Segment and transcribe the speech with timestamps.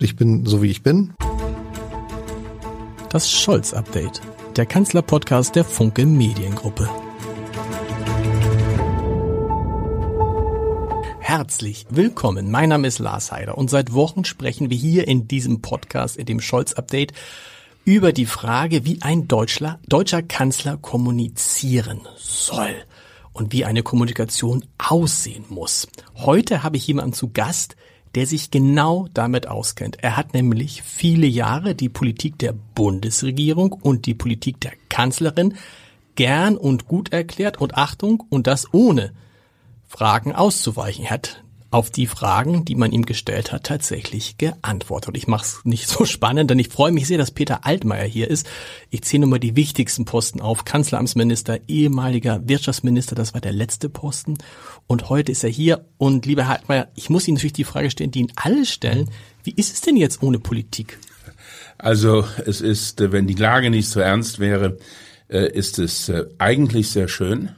[0.00, 1.12] Ich bin so wie ich bin.
[3.10, 4.20] Das Scholz-Update,
[4.54, 6.88] der Kanzler-Podcast der Funke Mediengruppe.
[11.18, 12.48] Herzlich willkommen.
[12.48, 16.26] Mein Name ist Lars Heider und seit Wochen sprechen wir hier in diesem Podcast, in
[16.26, 17.12] dem Scholz-Update,
[17.84, 22.72] über die Frage, wie ein Deutschler, deutscher Kanzler kommunizieren soll
[23.32, 25.88] und wie eine Kommunikation aussehen muss.
[26.14, 27.74] Heute habe ich jemanden zu Gast,
[28.14, 29.98] der sich genau damit auskennt.
[30.02, 35.54] Er hat nämlich viele Jahre die Politik der Bundesregierung und die Politik der Kanzlerin
[36.14, 39.12] gern und gut erklärt und Achtung und das ohne
[39.86, 41.04] Fragen auszuweichen.
[41.04, 45.16] Er hat auf die Fragen, die man ihm gestellt hat, tatsächlich geantwortet.
[45.16, 48.30] Ich mache es nicht so spannend, denn ich freue mich sehr, dass Peter Altmaier hier
[48.30, 48.48] ist.
[48.90, 50.64] Ich zähle nur mal die wichtigsten Posten auf.
[50.64, 54.38] Kanzleramtsminister, ehemaliger Wirtschaftsminister, das war der letzte Posten.
[54.86, 55.84] Und heute ist er hier.
[55.98, 59.10] Und lieber Herr Altmaier, ich muss Ihnen natürlich die Frage stellen, die Ihnen alle stellen.
[59.44, 60.98] Wie ist es denn jetzt ohne Politik?
[61.76, 64.78] Also es ist, wenn die Lage nicht so ernst wäre,
[65.28, 67.50] äh, ist es äh, eigentlich sehr schön,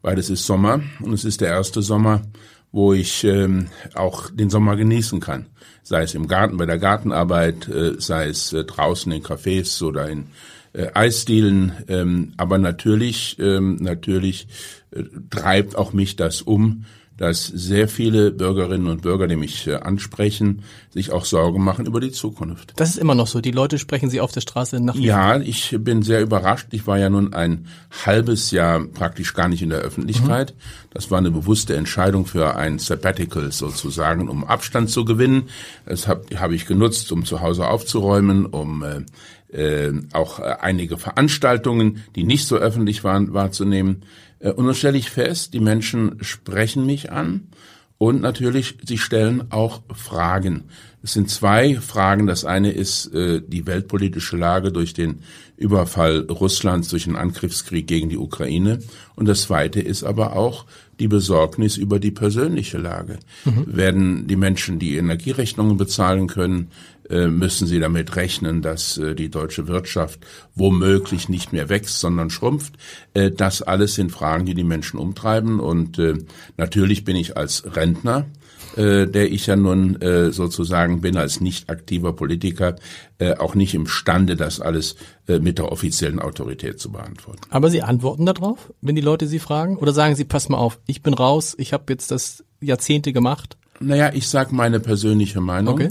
[0.00, 2.22] weil es ist Sommer und es ist der erste Sommer,
[2.72, 5.46] wo ich ähm, auch den Sommer genießen kann.
[5.82, 10.08] Sei es im Garten bei der Gartenarbeit, äh, sei es äh, draußen in Cafés oder
[10.08, 10.28] in
[10.72, 11.72] äh, Eisdielen.
[11.88, 14.48] Ähm, aber natürlich, ähm, natürlich
[14.90, 19.74] äh, treibt auch mich das um, dass sehr viele Bürgerinnen und Bürger, die mich äh,
[19.74, 22.72] ansprechen, sich auch Sorgen machen über die Zukunft.
[22.76, 23.40] Das ist immer noch so.
[23.40, 24.94] Die Leute sprechen Sie auf der Straße nach.
[24.94, 26.68] Ja, ich bin sehr überrascht.
[26.70, 27.66] Ich war ja nun ein
[28.04, 30.54] halbes Jahr praktisch gar nicht in der Öffentlichkeit.
[30.54, 30.88] Mhm.
[30.90, 35.48] Das war eine bewusste Entscheidung für ein Sabbatical sozusagen, um Abstand zu gewinnen.
[35.86, 39.02] Das habe hab ich genutzt, um zu Hause aufzuräumen, um äh,
[39.52, 44.02] äh, auch äh, einige Veranstaltungen, die nicht so öffentlich waren, wahrzunehmen.
[44.42, 47.48] Äh, und dann stelle ich fest, die Menschen sprechen mich an
[48.02, 50.64] und natürlich, sie stellen auch Fragen.
[51.04, 52.26] Es sind zwei Fragen.
[52.26, 55.20] Das eine ist äh, die weltpolitische Lage durch den
[55.56, 58.80] Überfall Russlands, durch den Angriffskrieg gegen die Ukraine.
[59.14, 60.66] Und das zweite ist aber auch
[60.98, 63.20] die Besorgnis über die persönliche Lage.
[63.44, 63.64] Mhm.
[63.66, 66.72] Werden die Menschen die Energierechnungen bezahlen können?
[67.12, 70.20] Äh, müssen sie damit rechnen, dass äh, die deutsche Wirtschaft
[70.54, 72.76] womöglich nicht mehr wächst, sondern schrumpft.
[73.12, 75.60] Äh, das alles sind Fragen, die die Menschen umtreiben.
[75.60, 76.00] Und
[76.56, 78.26] natürlich bin ich als Rentner
[78.74, 79.98] der ich ja nun
[80.30, 82.76] sozusagen bin als nicht aktiver Politiker,
[83.38, 84.96] auch nicht imstande, das alles
[85.26, 87.42] mit der offiziellen Autorität zu beantworten.
[87.50, 89.76] Aber Sie antworten darauf, wenn die Leute Sie fragen?
[89.76, 93.58] Oder sagen Sie, pass mal auf, ich bin raus, ich habe jetzt das Jahrzehnte gemacht?
[93.78, 95.74] Naja, ich sag meine persönliche Meinung.
[95.74, 95.90] Okay.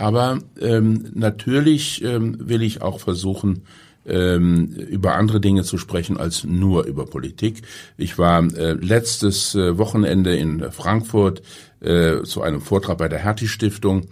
[0.00, 3.64] Aber ähm, natürlich ähm, will ich auch versuchen,
[4.06, 7.60] ähm, über andere Dinge zu sprechen als nur über Politik.
[7.98, 11.42] Ich war äh, letztes äh, Wochenende in Frankfurt
[11.80, 14.06] äh, zu einem Vortrag bei der Hertie Stiftung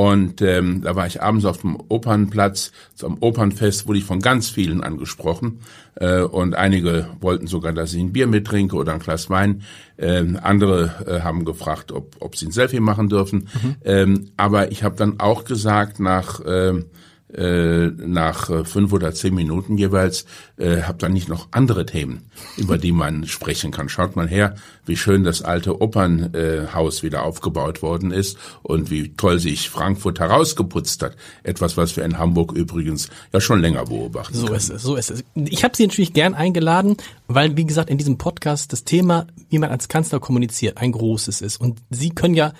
[0.00, 4.48] und ähm, da war ich abends auf dem Opernplatz, zum Opernfest, wurde ich von ganz
[4.48, 5.60] vielen angesprochen.
[5.94, 9.60] Äh, und einige wollten sogar, dass ich ein Bier mittrinke oder ein Glas Wein.
[9.98, 13.50] Ähm, andere äh, haben gefragt, ob, ob sie ein Selfie machen dürfen.
[13.62, 13.76] Mhm.
[13.84, 16.84] Ähm, aber ich habe dann auch gesagt, nach ähm, äh,
[17.32, 20.24] nach äh, fünf oder zehn Minuten jeweils,
[20.56, 22.22] äh, habe dann nicht noch andere Themen,
[22.56, 23.88] über die man sprechen kann.
[23.88, 29.14] Schaut mal her, wie schön das alte Opernhaus äh, wieder aufgebaut worden ist und wie
[29.14, 31.16] toll sich Frankfurt herausgeputzt hat.
[31.42, 34.34] Etwas, was wir in Hamburg übrigens ja schon länger beobachten.
[34.34, 34.56] So können.
[34.56, 35.24] ist es, so ist es.
[35.34, 36.96] Ich habe Sie natürlich gern eingeladen,
[37.28, 41.40] weil, wie gesagt, in diesem Podcast das Thema, wie man als Kanzler kommuniziert, ein großes
[41.40, 41.60] ist.
[41.60, 42.52] Und Sie können ja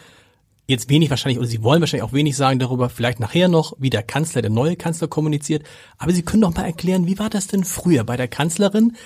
[0.70, 3.90] jetzt wenig wahrscheinlich, oder Sie wollen wahrscheinlich auch wenig sagen darüber, vielleicht nachher noch, wie
[3.90, 5.64] der Kanzler, der neue Kanzler kommuniziert.
[5.98, 8.96] Aber Sie können doch mal erklären, wie war das denn früher bei der Kanzlerin,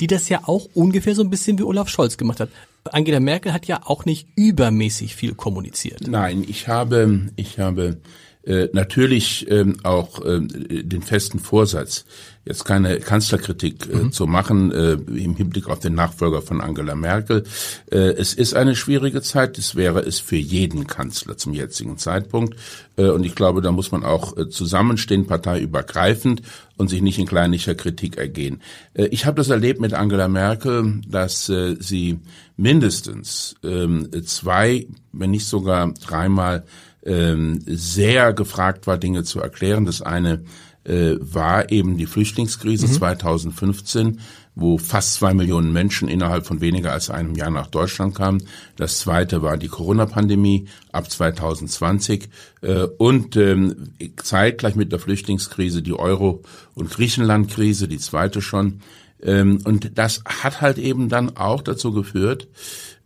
[0.00, 2.48] die das ja auch ungefähr so ein bisschen wie Olaf Scholz gemacht hat.
[2.84, 6.08] Angela Merkel hat ja auch nicht übermäßig viel kommuniziert.
[6.08, 7.98] Nein, ich habe, ich habe
[8.42, 12.06] äh, natürlich ähm, auch äh, den festen Vorsatz,
[12.44, 14.12] jetzt keine Kanzlerkritik äh, mhm.
[14.12, 17.44] zu machen äh, im Hinblick auf den Nachfolger von Angela Merkel.
[17.90, 22.56] Äh, es ist eine schwierige Zeit, das wäre es für jeden Kanzler zum jetzigen Zeitpunkt.
[22.96, 26.40] Äh, und ich glaube, da muss man auch äh, zusammenstehen, parteiübergreifend
[26.78, 28.62] und sich nicht in kleinlicher Kritik ergehen.
[28.94, 32.20] Äh, ich habe das erlebt mit Angela Merkel, dass äh, sie
[32.56, 36.64] mindestens ähm, zwei, wenn nicht sogar dreimal
[37.04, 39.84] ähm, sehr gefragt war, Dinge zu erklären.
[39.84, 40.44] Das eine
[40.84, 42.92] äh, war eben die Flüchtlingskrise mhm.
[42.92, 44.20] 2015,
[44.54, 48.42] wo fast zwei Millionen Menschen innerhalb von weniger als einem Jahr nach Deutschland kamen.
[48.76, 52.28] Das zweite war die Corona-Pandemie ab 2020
[52.62, 56.42] äh, und ähm, zeitgleich mit der Flüchtlingskrise die Euro-
[56.74, 58.80] und Griechenland-Krise, die zweite schon.
[59.22, 62.48] Ähm, und das hat halt eben dann auch dazu geführt,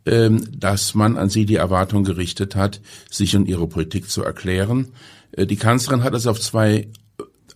[0.05, 2.79] dass man an sie die Erwartung gerichtet hat,
[3.09, 4.89] sich und ihre Politik zu erklären.
[5.35, 6.87] Äh, die Kanzlerin hat es auf zwei,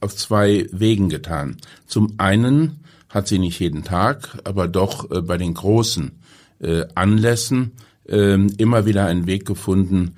[0.02, 1.58] auf zwei Wegen getan.
[1.86, 6.12] Zum einen hat sie nicht jeden Tag, aber doch äh, bei den großen
[6.60, 7.72] äh, Anlässen
[8.08, 10.16] ähm, immer wieder einen Weg gefunden,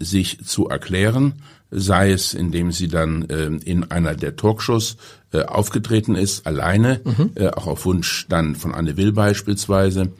[0.00, 1.34] sich zu erklären,
[1.70, 4.96] sei es indem sie dann in einer der Talkshows
[5.30, 7.30] aufgetreten ist, alleine, mhm.
[7.54, 10.10] auch auf Wunsch dann von Anne Will beispielsweise,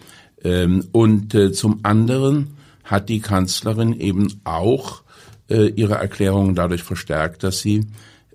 [0.45, 5.03] ähm, und äh, zum anderen hat die Kanzlerin eben auch
[5.49, 7.87] äh, ihre Erklärungen dadurch verstärkt, dass sie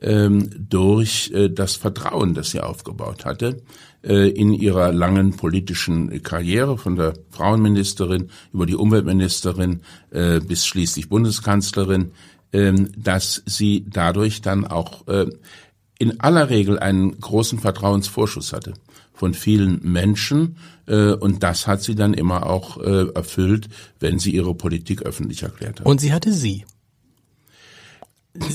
[0.02, 3.62] ähm, durch äh, das Vertrauen, das sie aufgebaut hatte,
[4.02, 12.14] in ihrer langen politischen Karriere von der Frauenministerin über die Umweltministerin bis schließlich Bundeskanzlerin,
[12.54, 15.04] ähm, dass sie dadurch dann auch
[15.98, 18.74] in aller Regel einen großen Vertrauensvorschuss hatte
[19.20, 20.56] von vielen Menschen
[20.88, 23.68] äh, und das hat sie dann immer auch äh, erfüllt,
[24.00, 25.86] wenn sie ihre Politik öffentlich erklärt hat.
[25.86, 26.66] Und sie hatte sie.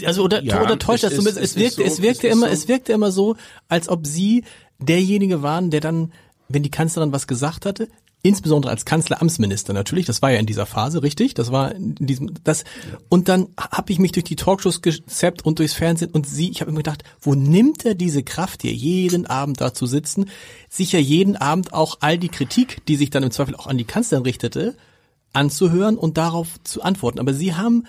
[0.07, 1.45] Also oder, ja, oder täuscht das ist, zumindest?
[1.45, 2.53] Es, es wirkte, so, es wirkte immer, so.
[2.55, 3.37] es wirkte immer so,
[3.69, 4.45] als ob sie
[4.79, 6.13] derjenige waren, der dann,
[6.49, 7.89] wenn die Kanzlerin was gesagt hatte,
[8.25, 11.35] insbesondere als Kanzleramtsminister natürlich, das war ja in dieser Phase, richtig?
[11.35, 12.65] Das war in diesem das
[13.11, 16.63] und dann habe ich mich durch die Talkshows gezappt und durchs Fernsehen und sie, ich
[16.63, 20.31] habe immer gedacht, wo nimmt er diese Kraft hier jeden Abend da zu sitzen,
[20.71, 23.85] sicher jeden Abend auch all die Kritik, die sich dann im Zweifel auch an die
[23.85, 24.75] Kanzlerin richtete,
[25.35, 27.85] anzuhören und darauf zu antworten, aber sie haben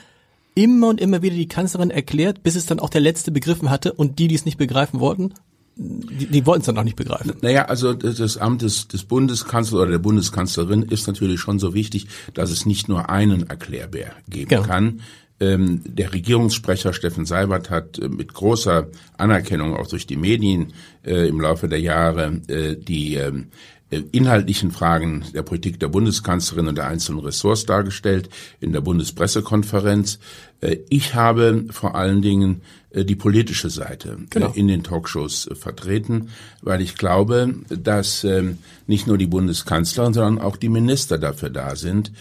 [0.53, 3.93] immer und immer wieder die Kanzlerin erklärt, bis es dann auch der letzte begriffen hatte
[3.93, 5.33] und die, die es nicht begreifen wollten,
[5.77, 7.33] die, die wollten es dann auch nicht begreifen.
[7.41, 12.07] Naja, also das Amt des, des Bundeskanzlers oder der Bundeskanzlerin ist natürlich schon so wichtig,
[12.33, 14.63] dass es nicht nur einen Erklärbär geben genau.
[14.63, 15.01] kann.
[15.37, 18.87] Ähm, der Regierungssprecher Steffen Seibert hat äh, mit großer
[19.17, 20.71] Anerkennung auch durch die Medien
[21.03, 26.67] äh, im Laufe der Jahre äh, die ähm, äh, inhaltlichen Fragen der Politik der Bundeskanzlerin
[26.67, 28.29] und der einzelnen Ressorts dargestellt
[28.59, 30.19] in der Bundespressekonferenz.
[30.61, 34.51] Äh, ich habe vor allen Dingen äh, die politische Seite genau.
[34.55, 36.29] in den Talkshows vertreten,
[36.61, 41.75] weil ich glaube, dass ähm, nicht nur die Bundeskanzlerin, sondern auch die Minister dafür da
[41.75, 42.11] sind,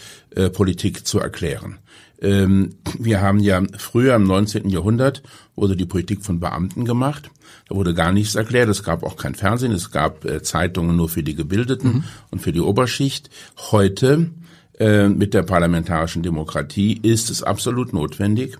[0.51, 1.77] Politik zu erklären.
[2.21, 4.69] Ähm, wir haben ja früher im 19.
[4.69, 5.21] Jahrhundert
[5.55, 7.29] wurde die Politik von Beamten gemacht.
[7.67, 8.69] Da wurde gar nichts erklärt.
[8.69, 9.71] Es gab auch kein Fernsehen.
[9.71, 12.03] Es gab äh, Zeitungen nur für die Gebildeten mhm.
[12.31, 13.29] und für die Oberschicht.
[13.71, 14.31] Heute
[14.79, 18.57] äh, mit der parlamentarischen Demokratie ist es absolut notwendig,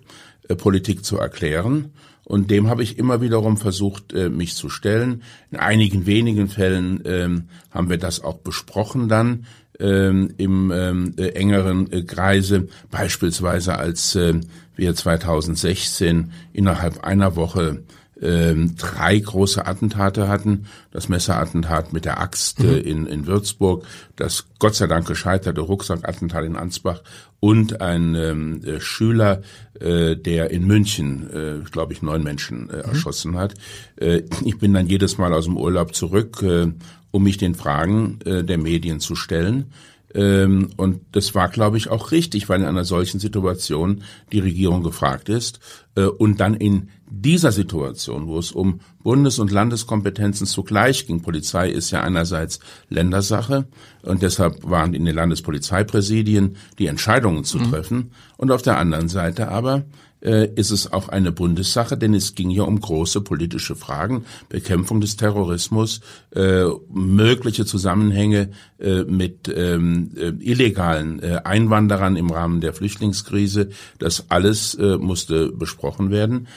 [0.47, 1.91] äh, Politik zu erklären.
[2.23, 5.21] Und dem habe ich immer wiederum versucht, mich zu stellen.
[5.51, 9.45] In einigen wenigen Fällen ähm, haben wir das auch besprochen dann
[9.79, 14.39] ähm, im ähm, äh, engeren äh, Kreise, beispielsweise als äh,
[14.75, 17.83] wir 2016 innerhalb einer Woche
[18.21, 20.67] ähm, drei große Attentate hatten.
[20.91, 22.69] Das Messerattentat mit der Axt mhm.
[22.69, 23.85] äh, in, in Würzburg,
[24.15, 27.03] das Gott sei Dank gescheiterte Rucksackattentat in Ansbach
[27.39, 29.41] und ein ähm, äh, Schüler,
[29.79, 32.83] äh, der in München, äh, glaube ich, neun Menschen äh, mhm.
[32.83, 33.53] erschossen hat.
[33.97, 36.71] Äh, ich bin dann jedes Mal aus dem Urlaub zurück äh,
[37.15, 39.71] um mich den Fragen äh, der Medien zu stellen.
[40.13, 44.03] Ähm, und das war, glaube ich, auch richtig, weil in einer solchen Situation
[44.33, 45.61] die Regierung gefragt ist.
[45.95, 51.69] Äh, und dann in dieser Situation, wo es um Bundes- und Landeskompetenzen zugleich ging, Polizei
[51.69, 52.59] ist ja einerseits
[52.89, 53.65] Ländersache
[54.01, 57.71] und deshalb waren in den Landespolizeipräsidien die Entscheidungen zu mhm.
[57.71, 59.85] treffen und auf der anderen Seite aber
[60.25, 64.99] äh, ist es auch eine Bundessache, denn es ging ja um große politische Fragen, Bekämpfung
[64.99, 66.01] des Terrorismus,
[66.31, 73.69] äh, mögliche Zusammenhänge äh, mit ähm, äh, illegalen äh, Einwanderern im Rahmen der Flüchtlingskrise.
[73.99, 76.47] Das alles musste besprochen werden.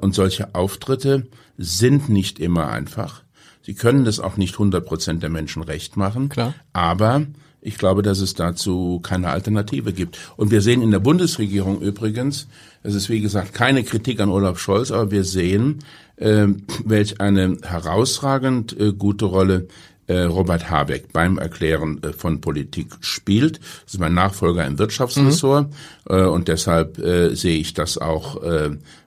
[0.00, 3.22] Und solche Auftritte sind nicht immer einfach.
[3.62, 6.28] Sie können das auch nicht 100 Prozent der Menschen recht machen.
[6.28, 6.54] Klar.
[6.72, 7.26] Aber
[7.62, 10.18] ich glaube, dass es dazu keine Alternative gibt.
[10.36, 12.48] Und wir sehen in der Bundesregierung übrigens,
[12.82, 15.80] es ist wie gesagt keine Kritik an Olaf Scholz, aber wir sehen,
[16.16, 16.46] äh,
[16.84, 19.68] welch eine herausragend äh, gute Rolle
[20.06, 23.60] äh, Robert Habeck beim Erklären äh, von Politik spielt.
[23.84, 25.74] Das ist mein Nachfolger im Wirtschaftsressort mhm.
[26.08, 28.40] Äh, und deshalb sehe ich das auch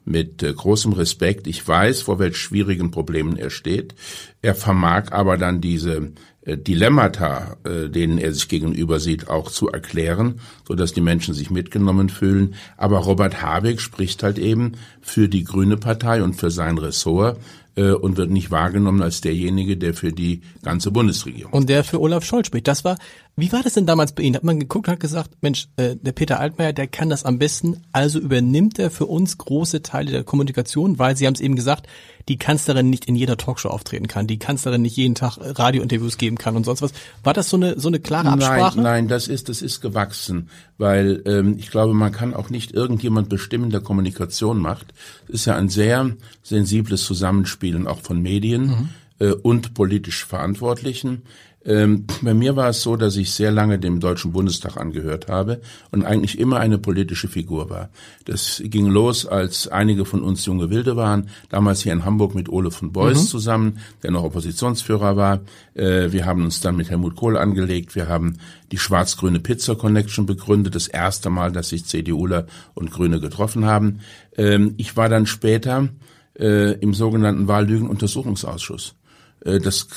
[0.06, 1.48] mit großem Respekt.
[1.48, 3.94] Ich weiß, vor welch schwierigen Problemen er steht.
[4.42, 6.12] Er vermag aber dann diese äh,
[6.46, 11.50] Dilemmata, äh, denen er sich gegenüber sieht, auch zu erklären, so dass die Menschen sich
[11.50, 12.56] mitgenommen fühlen.
[12.76, 17.40] Aber Robert Habeck spricht halt eben für die Grüne Partei und für sein Ressort
[17.76, 21.54] äh, und wird nicht wahrgenommen als derjenige, der für die ganze Bundesregierung.
[21.54, 22.68] Und der für Olaf Scholz spricht.
[22.68, 22.98] Das war
[23.36, 24.36] Wie war das denn damals bei Ihnen?
[24.36, 27.82] Hat man geguckt hat gesagt, Mensch, äh, der Peter Altmaier, der kann das am besten,
[27.92, 31.88] also übernimmt er für uns große Teile der Kommunikation, weil Sie haben es eben gesagt,
[32.30, 36.38] die Kanzlerin nicht in jeder Talkshow auftreten kann, die Kanzlerin nicht jeden Tag Radiointerviews geben
[36.38, 36.94] kann und sonst was.
[37.24, 38.78] War das so eine so eine klare Absprache?
[38.78, 42.72] Nein, nein, das ist das ist gewachsen, weil ähm, ich glaube, man kann auch nicht
[42.72, 44.94] irgendjemand bestimmen, der Kommunikation macht.
[45.28, 46.12] Es ist ja ein sehr
[46.44, 47.04] sensibles
[47.64, 48.90] Zusammenspielen auch von Medien mhm.
[49.20, 51.24] äh, und politisch Verantwortlichen.
[51.66, 55.62] Ähm, bei mir war es so, dass ich sehr lange dem Deutschen Bundestag angehört habe
[55.92, 57.90] und eigentlich immer eine politische Figur war.
[58.26, 62.50] Das ging los, als einige von uns junge Wilde waren, damals hier in Hamburg mit
[62.50, 63.28] Ole von Beuys mhm.
[63.28, 65.40] zusammen, der noch Oppositionsführer war.
[65.74, 67.96] Äh, wir haben uns dann mit Helmut Kohl angelegt.
[67.96, 68.40] Wir haben
[68.74, 74.02] die schwarz-grüne Pizza Connection begründet, das erste Mal, dass sich CDUler und Grüne getroffen haben.
[74.36, 75.88] Ähm, ich war dann später
[76.40, 78.96] äh, im sogenannten Wahllügen-Untersuchungsausschuss.
[79.46, 79.88] Äh, das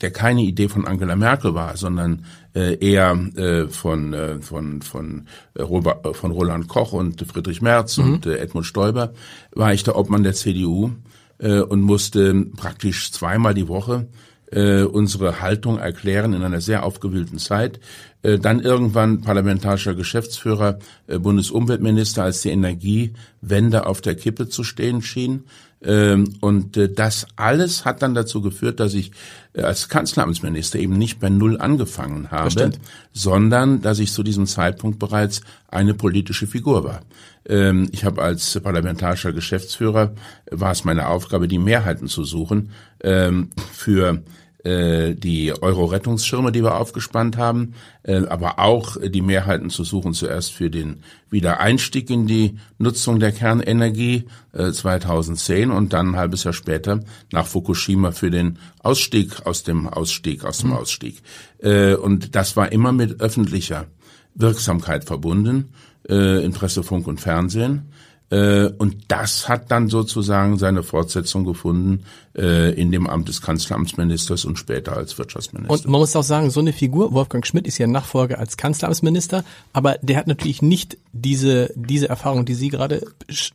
[0.00, 2.24] der keine Idee von Angela Merkel war, sondern
[2.54, 7.62] äh, eher äh, von äh, von von äh, Robert, äh, von Roland Koch und Friedrich
[7.62, 8.14] Merz mhm.
[8.14, 9.12] und äh, Edmund Stoiber
[9.52, 10.90] war ich der Obmann der CDU
[11.38, 14.08] äh, und musste praktisch zweimal die Woche
[14.50, 17.80] äh, unsere Haltung erklären in einer sehr aufgewühlten Zeit.
[18.22, 25.02] Äh, dann irgendwann parlamentarischer Geschäftsführer, äh, Bundesumweltminister, als die Energiewende auf der Kippe zu stehen
[25.02, 25.44] schien.
[25.86, 29.12] Ähm, und äh, das alles hat dann dazu geführt, dass ich
[29.52, 32.72] äh, als Kanzleramtsminister eben nicht bei Null angefangen habe,
[33.12, 37.02] sondern dass ich zu diesem Zeitpunkt bereits eine politische Figur war.
[37.48, 40.12] Ähm, ich habe als parlamentarischer Geschäftsführer,
[40.50, 42.70] war es meine Aufgabe, die Mehrheiten zu suchen
[43.02, 44.22] ähm, für
[44.66, 50.52] äh, die Euro-Rettungsschirme, die wir aufgespannt haben, äh, aber auch die Mehrheiten zu suchen, zuerst
[50.52, 56.52] für den Wiedereinstieg in die Nutzung der Kernenergie äh, 2010 und dann ein halbes Jahr
[56.52, 60.76] später nach Fukushima für den Ausstieg aus dem Ausstieg, aus dem mhm.
[60.76, 61.22] Ausstieg.
[61.58, 63.86] Äh, und das war immer mit öffentlicher
[64.34, 65.70] Wirksamkeit verbunden
[66.08, 67.92] äh, in Presse, Funk und Fernsehen.
[68.28, 72.04] Äh, und das hat dann sozusagen seine Fortsetzung gefunden
[72.36, 75.72] äh, in dem Amt des Kanzleramtsministers und später als Wirtschaftsminister.
[75.72, 79.44] Und man muss auch sagen, so eine Figur, Wolfgang Schmidt ist ja Nachfolger als Kanzleramtsminister,
[79.72, 83.06] aber der hat natürlich nicht diese, diese Erfahrung, die Sie gerade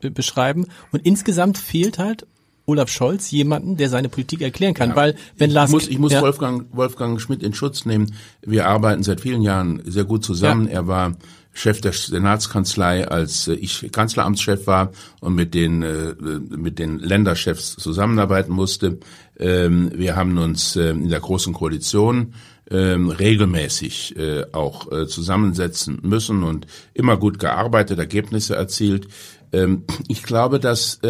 [0.02, 0.68] beschreiben.
[0.92, 2.26] Und insgesamt fehlt halt
[2.66, 6.00] Olaf Scholz jemanden, der seine Politik erklären kann, ja, weil wenn Lars ich muss, ich
[6.00, 6.22] muss ja.
[6.22, 8.14] Wolfgang Wolfgang Schmidt in Schutz nehmen.
[8.42, 10.68] Wir arbeiten seit vielen Jahren sehr gut zusammen.
[10.68, 10.74] Ja.
[10.74, 11.16] Er war
[11.54, 17.76] Chef der Senatskanzlei, als äh, ich Kanzleramtschef war und mit den äh, mit den Länderchefs
[17.76, 19.00] zusammenarbeiten musste.
[19.38, 22.34] Ähm, wir haben uns äh, in der großen Koalition
[22.70, 24.16] ähm, regelmäßig
[24.54, 29.10] auch zusammensetzen müssen und immer gut gearbeitet, Ergebnisse erzielt.
[29.52, 31.02] Ähm, ich glaube, dass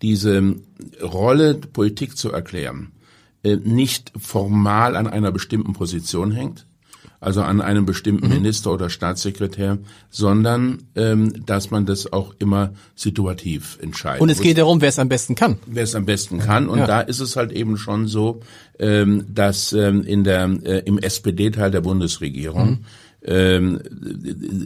[0.00, 0.54] diese
[1.02, 2.92] Rolle, Politik zu erklären,
[3.42, 6.67] nicht formal an einer bestimmten Position hängt,
[7.20, 8.34] also an einem bestimmten mhm.
[8.34, 9.78] Minister oder Staatssekretär,
[10.10, 14.20] sondern ähm, dass man das auch immer situativ entscheidet.
[14.20, 15.58] Und es geht darum, wer es am besten kann.
[15.66, 16.68] Wer es am besten kann.
[16.68, 16.86] Und ja.
[16.86, 18.40] da ist es halt eben schon so,
[18.78, 22.78] ähm, dass ähm, in der äh, im SPD-Teil der Bundesregierung mhm.
[23.24, 23.80] ähm,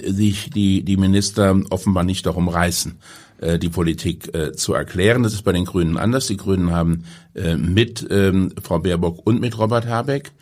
[0.07, 2.99] sich die die Minister offenbar nicht darum reißen
[3.43, 5.23] äh, die Politik äh, zu erklären.
[5.23, 6.27] Das ist bei den Grünen anders.
[6.27, 7.05] Die Grünen haben
[7.35, 10.33] äh, mit ähm, Frau Baerbock und mit Robert Habeck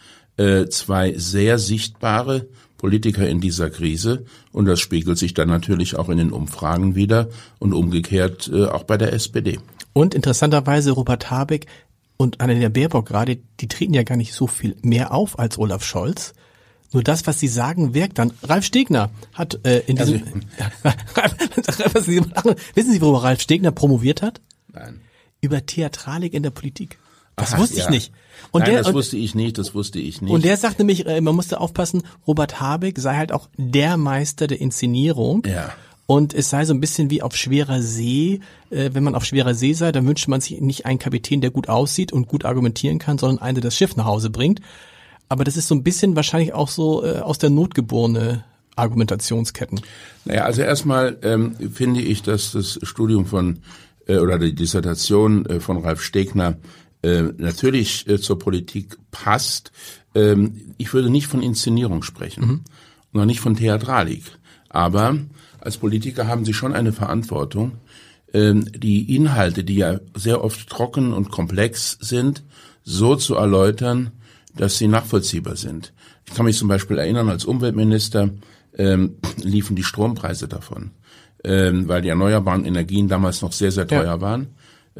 [0.40, 6.08] äh, zwei sehr sichtbare Politiker in dieser Krise und das spiegelt sich dann natürlich auch
[6.08, 7.28] in den Umfragen wieder
[7.58, 9.58] und umgekehrt äh, auch bei der SPD.
[9.92, 11.66] Und interessanterweise Robert Habeck
[12.16, 15.84] und Annalena Baerbock gerade, die treten ja gar nicht so viel mehr auf als Olaf
[15.84, 16.32] Scholz.
[16.92, 18.32] Nur das, was sie sagen, wirkt dann.
[18.42, 20.22] Ralf Stegner hat äh, in diesem.
[21.94, 24.40] Also, wissen Sie, worüber Ralf Stegner promoviert hat?
[24.72, 25.00] Nein.
[25.40, 26.98] Über Theatralik in der Politik.
[27.40, 27.84] Das wusste ja.
[27.84, 28.12] ich nicht.
[28.52, 30.32] Und Nein, der, das wusste ich nicht, das wusste ich nicht.
[30.32, 34.46] Und der sagt nämlich, äh, man musste aufpassen, Robert Habeck sei halt auch der Meister
[34.46, 35.44] der Inszenierung.
[35.46, 35.72] Ja.
[36.06, 38.40] Und es sei so ein bisschen wie auf schwerer See.
[38.70, 41.50] Äh, wenn man auf schwerer See sei, dann wünscht man sich nicht einen Kapitän, der
[41.50, 44.60] gut aussieht und gut argumentieren kann, sondern einen, der das Schiff nach Hause bringt.
[45.28, 48.44] Aber das ist so ein bisschen wahrscheinlich auch so äh, aus der Not geborene
[48.74, 49.80] Argumentationsketten.
[50.24, 53.60] Naja, also erstmal ähm, finde ich, dass das Studium von
[54.08, 56.56] äh, oder die Dissertation äh, von Ralf Stegner
[57.02, 59.72] äh, natürlich äh, zur Politik passt.
[60.14, 62.60] Ähm, ich würde nicht von Inszenierung sprechen, mhm.
[63.12, 64.24] noch nicht von Theatralik.
[64.68, 65.16] Aber
[65.60, 67.72] als Politiker haben Sie schon eine Verantwortung,
[68.32, 72.42] ähm, die Inhalte, die ja sehr oft trocken und komplex sind,
[72.84, 74.12] so zu erläutern,
[74.56, 75.92] dass sie nachvollziehbar sind.
[76.26, 78.30] Ich kann mich zum Beispiel erinnern, als Umweltminister
[78.76, 80.90] ähm, liefen die Strompreise davon,
[81.44, 84.20] ähm, weil die erneuerbaren Energien damals noch sehr, sehr teuer ja.
[84.20, 84.48] waren.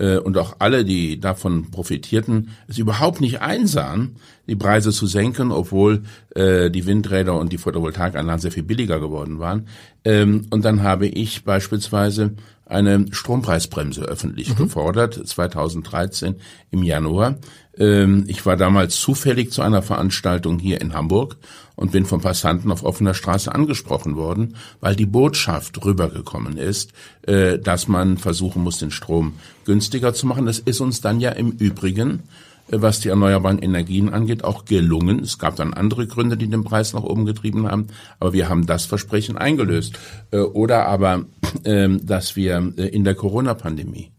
[0.00, 4.16] Äh, und auch alle, die davon profitierten, es überhaupt nicht einsahen,
[4.48, 6.02] die Preise zu senken, obwohl
[6.34, 9.68] äh, die Windräder und die Photovoltaikanlagen sehr viel billiger geworden waren.
[10.04, 12.32] Ähm, und dann habe ich beispielsweise
[12.64, 14.56] eine Strompreisbremse öffentlich mhm.
[14.56, 16.36] gefordert, 2013
[16.70, 17.38] im Januar.
[17.76, 21.36] Ähm, ich war damals zufällig zu einer Veranstaltung hier in Hamburg
[21.80, 27.58] und bin von Passanten auf offener Straße angesprochen worden, weil die Botschaft rübergekommen ist, äh,
[27.58, 29.32] dass man versuchen muss, den Strom
[29.64, 30.44] günstiger zu machen.
[30.44, 32.24] Das ist uns dann ja im Übrigen
[32.70, 35.20] äh, was die erneuerbaren Energien angeht, auch gelungen.
[35.20, 37.86] Es gab dann andere Gründe, die den Preis nach oben getrieben haben,
[38.20, 39.98] aber wir haben das Versprechen eingelöst.
[40.32, 41.24] Äh, oder aber,
[41.64, 44.10] ähm, dass wir in der Corona-Pandemie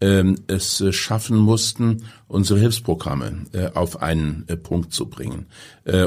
[0.00, 5.46] es äh, schaffen mussten, unsere Hilfsprogramme äh, auf einen äh, Punkt zu bringen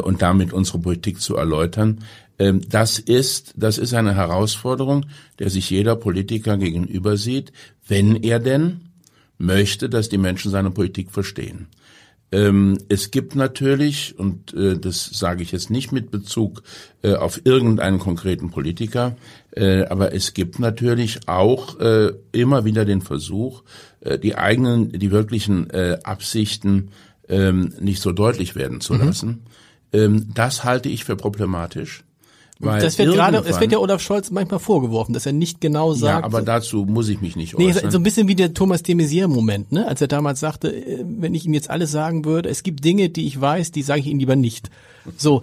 [0.04, 2.04] und damit unsere Politik zu erläutern.
[2.38, 5.06] Ähm, das ist, das ist eine Herausforderung,
[5.40, 7.52] der sich jeder Politiker gegenüber sieht,
[7.88, 8.82] wenn er denn
[9.38, 11.68] möchte, dass die Menschen seine Politik verstehen.
[12.32, 16.64] Ähm, es gibt natürlich, und äh, das sage ich jetzt nicht mit Bezug
[17.04, 19.18] äh, auf irgendeinen konkreten Politiker,
[19.52, 23.64] äh, aber es gibt natürlich auch äh, immer wieder den Versuch,
[24.00, 26.92] äh, die eigenen, die wirklichen äh, Absichten
[27.28, 29.02] ähm, nicht so deutlich werden zu mhm.
[29.02, 29.44] lassen.
[29.92, 32.04] Ähm, das halte ich für problematisch.
[32.62, 35.94] Weil das wird gerade, es wird ja Olaf Scholz manchmal vorgeworfen, dass er nicht genau
[35.94, 36.20] sagt.
[36.20, 37.86] Ja, aber dazu muss ich mich nicht äußern.
[37.86, 39.88] Nee, so ein bisschen wie der Thomas de Maizière-Moment, ne?
[39.88, 43.10] Als er damals sagte, äh, wenn ich ihm jetzt alles sagen würde, es gibt Dinge,
[43.10, 44.70] die ich weiß, die sage ich Ihnen lieber nicht.
[45.18, 45.42] So,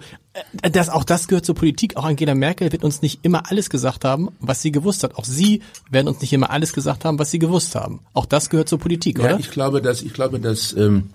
[0.61, 1.97] äh, das, auch das gehört zur Politik.
[1.97, 5.15] Auch Angela Merkel wird uns nicht immer alles gesagt haben, was sie gewusst hat.
[5.15, 8.01] Auch Sie werden uns nicht immer alles gesagt haben, was sie gewusst haben.
[8.13, 9.39] Auch das gehört zur Politik, ja, oder?
[9.39, 11.09] Ich glaube, dass ich glaube, dass ähm,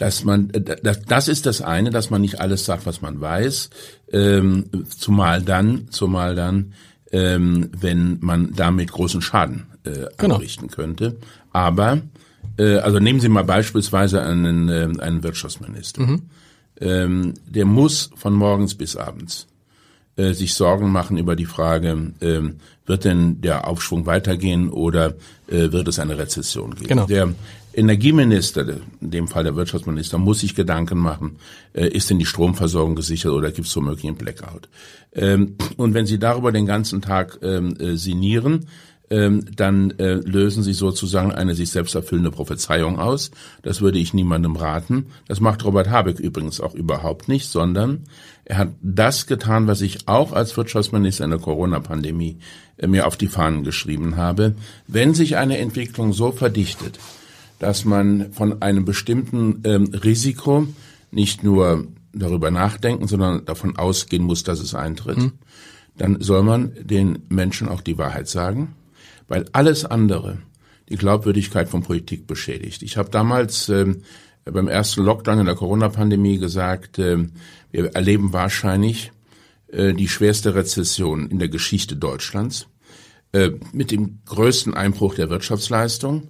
[0.00, 3.20] dass man, äh, das, das ist das eine, dass man nicht alles sagt, was man
[3.20, 3.68] weiß,
[4.12, 4.64] ähm,
[4.96, 6.72] zumal dann, zumal dann,
[7.12, 10.36] ähm, wenn man damit großen Schaden äh, genau.
[10.36, 11.16] anrichten könnte.
[11.52, 12.00] Aber,
[12.56, 16.02] äh, also nehmen Sie mal beispielsweise einen, äh, einen Wirtschaftsminister.
[16.02, 16.22] Mhm.
[16.80, 19.48] Ähm, der muss von morgens bis abends
[20.16, 25.14] äh, sich Sorgen machen über die Frage, ähm, wird denn der Aufschwung weitergehen oder
[25.46, 26.88] äh, wird es eine Rezession geben?
[26.88, 27.06] Genau.
[27.06, 27.34] Der
[27.72, 28.66] Energieminister,
[29.00, 31.36] in dem Fall der Wirtschaftsminister, muss sich Gedanken machen,
[31.72, 34.68] äh, ist denn die Stromversorgung gesichert oder gibt es womöglich einen Blackout?
[35.12, 38.66] Ähm, und wenn Sie darüber den ganzen Tag ähm, äh, sinnieren,
[39.12, 43.32] ähm, dann äh, lösen Sie sozusagen eine sich selbst erfüllende Prophezeiung aus.
[43.62, 45.06] Das würde ich niemandem raten.
[45.26, 48.04] Das macht Robert Habeck übrigens auch überhaupt nicht, sondern
[48.44, 52.38] er hat das getan, was ich auch als Wirtschaftsminister in der Corona-Pandemie
[52.84, 54.54] mir auf die Fahnen geschrieben habe.
[54.86, 56.98] Wenn sich eine Entwicklung so verdichtet,
[57.60, 60.66] dass man von einem bestimmten ähm, Risiko
[61.12, 65.32] nicht nur darüber nachdenken, sondern davon ausgehen muss, dass es eintritt, mhm.
[65.96, 68.74] dann soll man den Menschen auch die Wahrheit sagen,
[69.28, 70.38] weil alles andere
[70.88, 72.82] die Glaubwürdigkeit von Politik beschädigt.
[72.82, 74.02] Ich habe damals ähm,
[74.44, 77.28] beim ersten Lockdown in der Corona-Pandemie gesagt, äh,
[77.70, 79.12] wir erleben wahrscheinlich
[79.68, 82.68] äh, die schwerste Rezession in der Geschichte Deutschlands
[83.32, 86.28] äh, mit dem größten Einbruch der Wirtschaftsleistung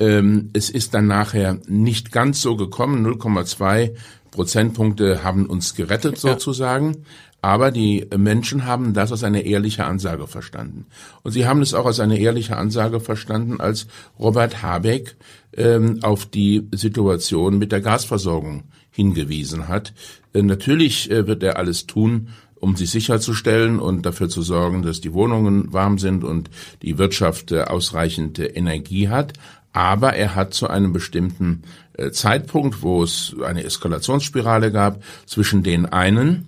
[0.00, 3.06] ähm, es ist dann nachher nicht ganz so gekommen.
[3.06, 3.92] 0,2
[4.30, 7.04] Prozentpunkte haben uns gerettet sozusagen.
[7.42, 10.86] Aber die Menschen haben das als eine ehrliche Ansage verstanden.
[11.22, 13.86] Und sie haben es auch als eine ehrliche Ansage verstanden, als
[14.18, 15.16] Robert Habeck
[15.56, 19.94] ähm, auf die Situation mit der Gasversorgung hingewiesen hat.
[20.34, 25.00] Äh, natürlich äh, wird er alles tun, um sich sicherzustellen und dafür zu sorgen, dass
[25.00, 26.50] die Wohnungen warm sind und
[26.82, 29.32] die Wirtschaft äh, ausreichend Energie hat.
[29.72, 31.62] Aber er hat zu einem bestimmten
[31.94, 36.46] äh, Zeitpunkt, wo es eine Eskalationsspirale gab, zwischen den einen,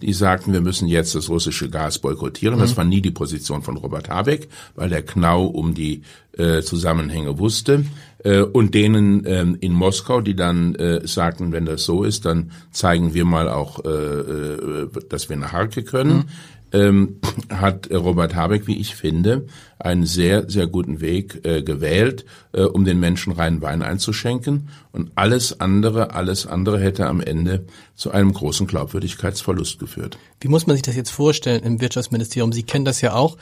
[0.00, 2.56] die sagten, wir müssen jetzt das russische Gas boykottieren.
[2.56, 2.60] Mhm.
[2.60, 6.02] Das war nie die Position von Robert Habeck, weil der genau um die
[6.36, 7.84] äh, Zusammenhänge wusste.
[8.22, 12.52] Äh, und denen äh, in Moskau, die dann äh, sagten, wenn das so ist, dann
[12.70, 16.16] zeigen wir mal auch, äh, äh dass wir eine Harke können.
[16.16, 16.24] Mhm
[16.72, 19.46] ähm, hat Robert Habeck, wie ich finde,
[19.78, 24.68] einen sehr, sehr guten Weg äh, gewählt, äh, um den Menschen reinen Wein einzuschenken.
[24.92, 30.18] Und alles andere, alles andere hätte am Ende zu einem großen Glaubwürdigkeitsverlust geführt.
[30.40, 32.52] Wie muss man sich das jetzt vorstellen im Wirtschaftsministerium?
[32.52, 33.36] Sie kennen das ja auch.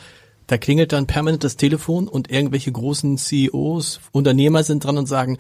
[0.46, 5.38] Da klingelt dann permanent das Telefon und irgendwelche großen CEOs, Unternehmer sind dran und sagen,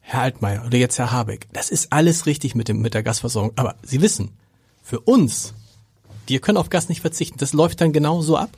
[0.00, 3.52] Herr Altmaier oder jetzt Herr Habeck, das ist alles richtig mit dem, mit der Gasversorgung.
[3.56, 4.30] Aber Sie wissen,
[4.82, 5.52] für uns
[6.26, 7.38] wir können auf Gas nicht verzichten.
[7.38, 8.50] Das läuft dann genau so ab?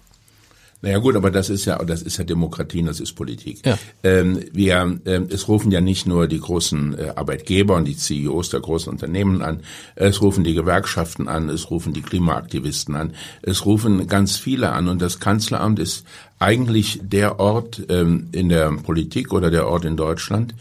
[0.81, 3.67] Naja gut, aber das ist ja, das ist ja Demokratie, das ist Politik.
[3.67, 3.77] Ja.
[4.05, 8.51] Ähm, wir, ähm, es rufen ja nicht nur die großen äh, Arbeitgeber und die CEOs
[8.51, 9.63] der großen Unternehmen an,
[9.97, 14.87] es rufen die Gewerkschaften an, es rufen die Klimaaktivisten an, es rufen ganz viele an
[14.87, 16.05] und das Kanzleramt ist
[16.39, 20.55] eigentlich der Ort ähm, in der Politik oder der Ort in Deutschland,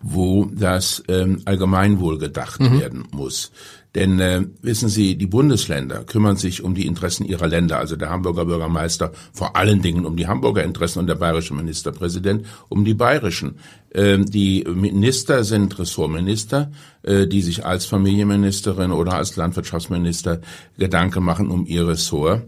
[0.00, 2.80] wo das ähm, Allgemeinwohl gedacht mhm.
[2.80, 3.50] werden muss.
[3.94, 8.10] Denn äh, wissen Sie, die Bundesländer kümmern sich um die Interessen ihrer Länder, also der
[8.10, 12.94] Hamburger Bürgermeister vor allen Dingen um die Hamburger Interessen und der bayerische Ministerpräsident um die
[12.94, 13.56] bayerischen.
[13.92, 16.70] Ähm, die Minister sind Ressortminister,
[17.02, 20.42] äh, die sich als Familienministerin oder als Landwirtschaftsminister
[20.76, 22.42] Gedanken machen um ihr Ressort.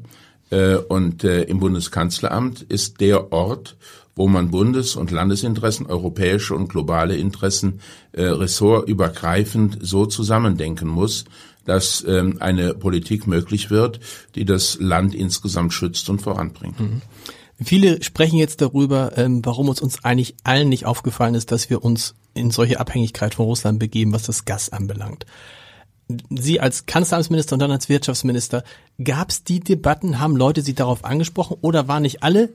[0.50, 3.76] Äh, und äh, im Bundeskanzleramt ist der Ort,
[4.16, 7.80] wo man Bundes- und Landesinteressen, europäische und globale Interessen
[8.12, 11.24] äh, ressortübergreifend so zusammendenken muss,
[11.64, 14.00] dass ähm, eine Politik möglich wird,
[14.34, 16.80] die das Land insgesamt schützt und voranbringt.
[16.80, 17.02] Mhm.
[17.62, 21.84] Viele sprechen jetzt darüber, ähm, warum uns uns eigentlich allen nicht aufgefallen ist, dass wir
[21.84, 25.26] uns in solche Abhängigkeit von Russland begeben, was das Gas anbelangt.
[26.30, 28.64] Sie als Kanzleramtsminister und dann als Wirtschaftsminister,
[29.02, 32.48] gab es die Debatten, haben Leute Sie darauf angesprochen oder waren nicht alle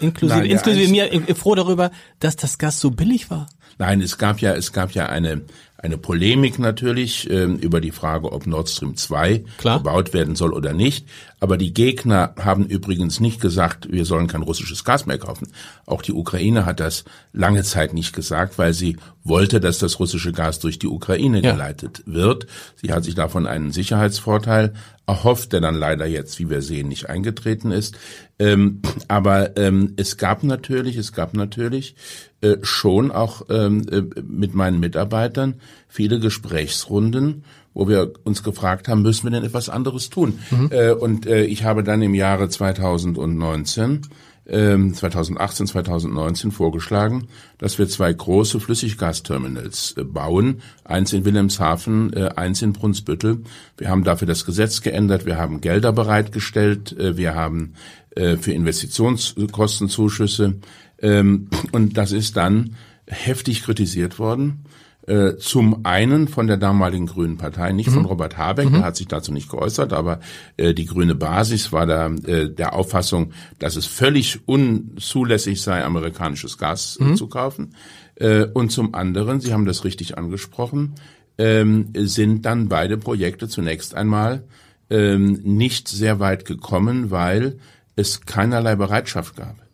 [0.00, 3.48] inklusive, Nein, inklusive mir froh darüber, dass das Gas so billig war.
[3.78, 5.42] Nein, es gab ja, es gab ja eine
[5.78, 9.78] eine Polemik natürlich ähm, über die Frage, ob Nord Stream 2 Klar.
[9.78, 11.06] gebaut werden soll oder nicht.
[11.38, 15.48] Aber die Gegner haben übrigens nicht gesagt, wir sollen kein russisches Gas mehr kaufen.
[15.84, 20.32] Auch die Ukraine hat das lange Zeit nicht gesagt, weil sie wollte, dass das russische
[20.32, 21.52] Gas durch die Ukraine ja.
[21.52, 22.46] geleitet wird.
[22.76, 24.72] Sie hat sich davon einen Sicherheitsvorteil
[25.06, 27.98] erhofft, der dann leider jetzt, wie wir sehen, nicht eingetreten ist.
[28.38, 31.94] Ähm, aber ähm, es gab natürlich, es gab natürlich
[32.42, 35.54] äh, schon auch ähm, äh, mit meinen Mitarbeitern
[35.88, 40.38] viele Gesprächsrunden, wo wir uns gefragt haben, müssen wir denn etwas anderes tun?
[40.50, 40.68] Mhm.
[40.70, 44.02] Äh, und äh, ich habe dann im Jahre 2019
[44.48, 47.26] 2018, 2019 vorgeschlagen,
[47.58, 53.42] dass wir zwei große Flüssiggasterminals bauen, eins in Wilhelmshaven, eins in Brunsbüttel.
[53.76, 57.74] Wir haben dafür das Gesetz geändert, wir haben Gelder bereitgestellt, wir haben
[58.14, 60.60] für Investitionskostenzuschüsse
[61.00, 64.64] ähm, und das ist dann heftig kritisiert worden.
[65.06, 67.94] Äh, zum einen von der damaligen Grünen Partei, nicht mhm.
[67.94, 68.72] von Robert Habeck, mhm.
[68.72, 70.18] der hat sich dazu nicht geäußert, aber
[70.56, 76.58] äh, die grüne Basis war da äh, der Auffassung, dass es völlig unzulässig sei, amerikanisches
[76.58, 77.16] Gas äh, mhm.
[77.16, 77.76] zu kaufen.
[78.16, 80.96] Äh, und zum anderen, Sie haben das richtig angesprochen,
[81.38, 84.42] ähm, sind dann beide Projekte zunächst einmal
[84.90, 87.58] ähm, nicht sehr weit gekommen, weil
[87.94, 89.65] es keinerlei Bereitschaft gab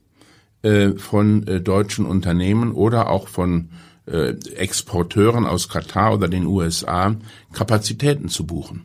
[0.97, 3.71] von äh, deutschen Unternehmen oder auch von
[4.07, 7.17] äh, Exporteuren aus Katar oder den USA
[7.53, 8.83] Kapazitäten zu buchen.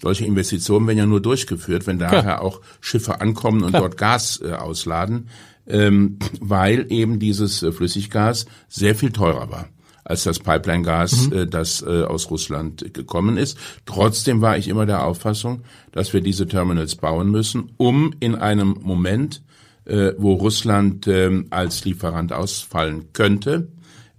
[0.00, 2.42] Solche Investitionen werden ja nur durchgeführt, wenn daher Klar.
[2.42, 3.82] auch Schiffe ankommen und Klar.
[3.82, 5.28] dort Gas äh, ausladen,
[5.66, 9.68] ähm, weil eben dieses äh, Flüssiggas sehr viel teurer war
[10.04, 11.32] als das Pipeline-Gas, mhm.
[11.32, 13.58] äh, das äh, aus Russland gekommen ist.
[13.84, 18.78] Trotzdem war ich immer der Auffassung, dass wir diese Terminals bauen müssen, um in einem
[18.80, 19.42] Moment,
[19.88, 23.68] äh, wo Russland äh, als Lieferant ausfallen könnte,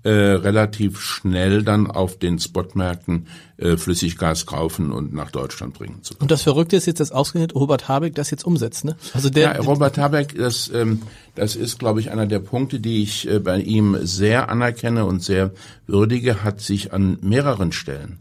[0.02, 3.28] äh, relativ schnell dann auf den Spotmärkten
[3.58, 6.24] äh, Flüssiggas kaufen und nach Deutschland bringen zu können.
[6.24, 8.96] Und das Verrückte ist jetzt, dass ausgerechnet Robert Habeck das jetzt umsetzt, ne?
[9.14, 11.02] Also der ja, Robert Habeck, das, ähm,
[11.36, 15.22] das ist, glaube ich, einer der Punkte, die ich äh, bei ihm sehr anerkenne und
[15.22, 15.52] sehr
[15.86, 18.20] würdige, hat sich an mehreren Stellen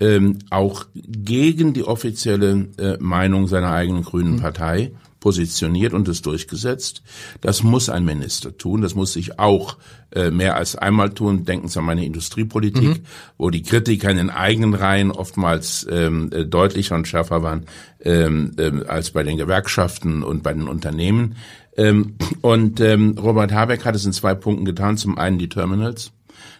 [0.00, 4.40] ähm, auch gegen die offizielle äh, Meinung seiner eigenen Grünen mhm.
[4.40, 4.92] Partei
[5.24, 7.02] positioniert und es durchgesetzt.
[7.40, 8.82] Das muss ein Minister tun.
[8.82, 9.78] Das muss sich auch
[10.14, 11.46] äh, mehr als einmal tun.
[11.46, 13.06] Denken Sie an meine Industriepolitik, mhm.
[13.38, 17.64] wo die Kritiker in den eigenen Reihen oftmals ähm, äh, deutlicher und schärfer waren
[18.02, 21.36] ähm, äh, als bei den Gewerkschaften und bei den Unternehmen.
[21.74, 24.98] Ähm, und ähm, Robert Habeck hat es in zwei Punkten getan.
[24.98, 26.12] Zum einen die Terminals.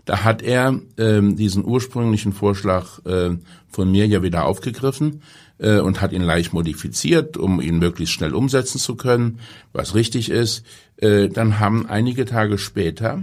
[0.06, 3.36] Da hat er ähm, diesen ursprünglichen Vorschlag äh,
[3.68, 5.20] von mir ja wieder aufgegriffen
[5.58, 9.40] äh, und hat ihn leicht modifiziert, um ihn möglichst schnell umsetzen zu können,
[9.72, 10.64] was richtig ist.
[10.96, 13.22] Äh, dann haben einige Tage später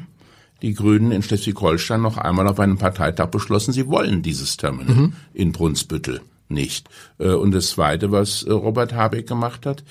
[0.61, 5.13] die Grünen in Schleswig-Holstein noch einmal auf einem Parteitag beschlossen, sie wollen dieses Terminal mhm.
[5.33, 6.87] in Brunsbüttel nicht.
[7.17, 9.83] Äh, und das Zweite, was Robert Habeck gemacht hat,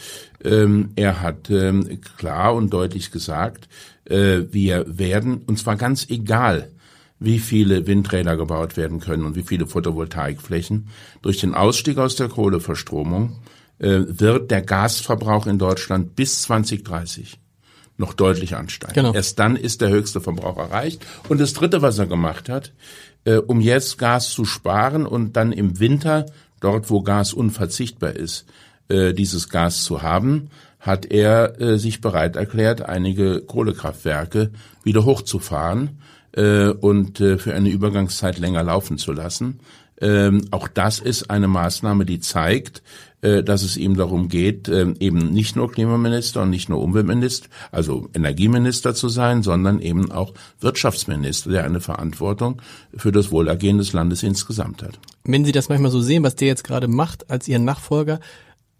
[0.44, 3.68] ähm, er hat ähm, klar und deutlich gesagt,
[4.12, 6.68] wir werden, und zwar ganz egal,
[7.20, 10.88] wie viele Windräder gebaut werden können und wie viele Photovoltaikflächen.
[11.22, 13.36] Durch den Ausstieg aus der Kohleverstromung
[13.78, 17.38] äh, wird der Gasverbrauch in Deutschland bis 2030
[17.98, 18.94] noch deutlich ansteigen.
[18.94, 19.12] Genau.
[19.12, 21.04] Erst dann ist der höchste Verbrauch erreicht.
[21.28, 22.72] Und das Dritte, was er gemacht hat,
[23.24, 26.24] äh, um jetzt Gas zu sparen und dann im Winter,
[26.60, 28.46] dort wo Gas unverzichtbar ist,
[28.88, 34.50] äh, dieses Gas zu haben, hat er äh, sich bereit erklärt, einige Kohlekraftwerke
[34.82, 36.00] wieder hochzufahren
[36.32, 39.60] äh, und äh, für eine Übergangszeit länger laufen zu lassen.
[40.00, 42.82] Ähm, auch das ist eine Maßnahme, die zeigt,
[43.22, 47.48] äh, dass es ihm darum geht, äh, eben nicht nur Klimaminister und nicht nur Umweltminister,
[47.70, 52.62] also Energieminister zu sein, sondern eben auch Wirtschaftsminister, der eine Verantwortung
[52.96, 54.98] für das Wohlergehen des Landes insgesamt hat.
[55.24, 58.20] Wenn Sie das manchmal so sehen, was der jetzt gerade macht als Ihren Nachfolger,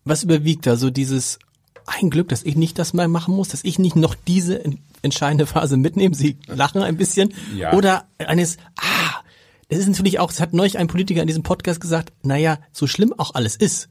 [0.05, 1.39] was überwiegt da so dieses
[1.85, 4.63] ein Glück, dass ich nicht das mal machen muss, dass ich nicht noch diese
[5.03, 6.15] entscheidende Phase mitnehme.
[6.15, 7.33] Sie lachen ein bisschen.
[7.57, 7.73] Ja.
[7.73, 9.23] Oder eines, ah,
[9.69, 12.87] es ist natürlich auch, es hat neulich ein Politiker in diesem Podcast gesagt, naja, so
[12.87, 13.89] schlimm auch alles ist,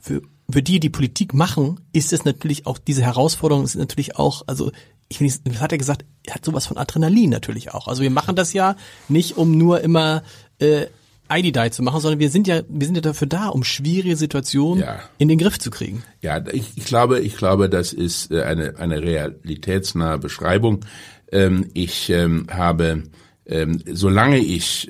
[0.00, 4.42] für, für die, die Politik machen, ist es natürlich auch, diese Herausforderung ist natürlich auch,
[4.46, 4.72] also
[5.08, 7.88] ich finde, das hat er gesagt, er hat sowas von Adrenalin natürlich auch.
[7.88, 8.76] Also wir machen das ja
[9.08, 10.22] nicht, um nur immer
[10.60, 10.86] äh,
[11.30, 14.84] ID-Die zu machen, sondern wir sind ja, wir sind ja dafür da, um schwierige Situationen
[14.84, 15.00] ja.
[15.18, 16.02] in den Griff zu kriegen.
[16.20, 20.84] Ja, ich, ich glaube, ich glaube, das ist äh, eine, eine realitätsnahe Beschreibung.
[21.30, 23.04] Ähm, ich ähm, habe
[23.46, 24.88] ähm, solange ich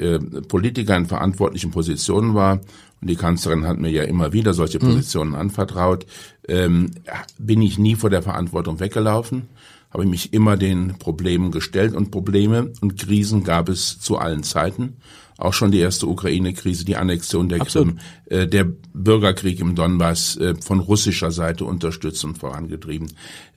[0.49, 2.61] Politiker in verantwortlichen Positionen war,
[3.01, 4.89] und die Kanzlerin hat mir ja immer wieder solche mhm.
[4.89, 5.37] Positionen mhm.
[5.37, 6.05] anvertraut,
[6.47, 9.49] bin ich nie vor der Verantwortung weggelaufen,
[9.91, 14.97] habe mich immer den Problemen gestellt und Probleme und Krisen gab es zu allen Zeiten.
[15.41, 17.97] Auch schon die erste Ukraine-Krise, die Annexion der Absolut.
[17.97, 23.09] Krim, äh, der Bürgerkrieg im Donbass äh, von russischer Seite unterstützt und vorangetrieben.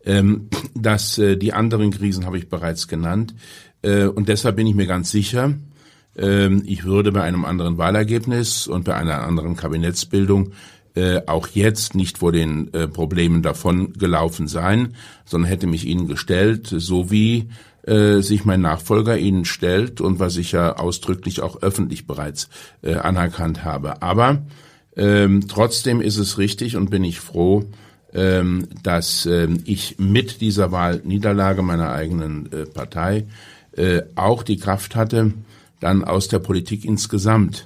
[0.05, 3.35] Ähm, dass äh, die anderen Krisen habe ich bereits genannt.
[3.81, 5.53] Äh, und deshalb bin ich mir ganz sicher,
[6.17, 10.51] ähm, ich würde bei einem anderen Wahlergebnis und bei einer anderen Kabinettsbildung
[10.95, 16.07] äh, auch jetzt nicht vor den äh, Problemen davon gelaufen sein, sondern hätte mich ihnen
[16.07, 17.49] gestellt, so wie
[17.85, 22.47] sich mein Nachfolger ihnen stellt und was ich ja ausdrücklich auch öffentlich bereits
[22.81, 24.01] anerkannt habe.
[24.01, 24.43] Aber
[24.95, 27.65] ähm, trotzdem ist es richtig und bin ich froh,
[28.13, 33.25] ähm, dass ähm, ich mit dieser Wahlniederlage meiner eigenen äh, Partei
[33.75, 35.33] äh, auch die Kraft hatte,
[35.79, 37.65] dann aus der Politik insgesamt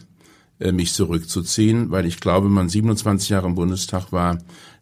[0.60, 4.38] äh, mich zurückzuziehen, weil ich glaube, man 27 Jahre im Bundestag war,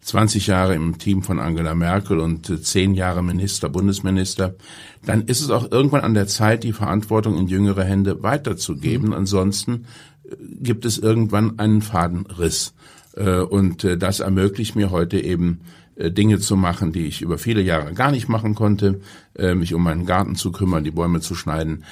[0.05, 4.55] 20 Jahre im Team von Angela Merkel und äh, 10 Jahre Minister, Bundesminister,
[5.03, 9.09] dann ist es auch irgendwann an der Zeit, die Verantwortung in jüngere Hände weiterzugeben.
[9.09, 9.15] Mhm.
[9.15, 9.85] Ansonsten
[10.23, 12.75] äh, gibt es irgendwann einen Fadenriss.
[13.15, 15.61] Äh, und das ermöglicht mir heute eben
[15.97, 18.99] Dinge zu machen, die ich über viele Jahre gar nicht machen konnte,
[19.39, 21.85] mich um meinen Garten zu kümmern, die Bäume zu schneiden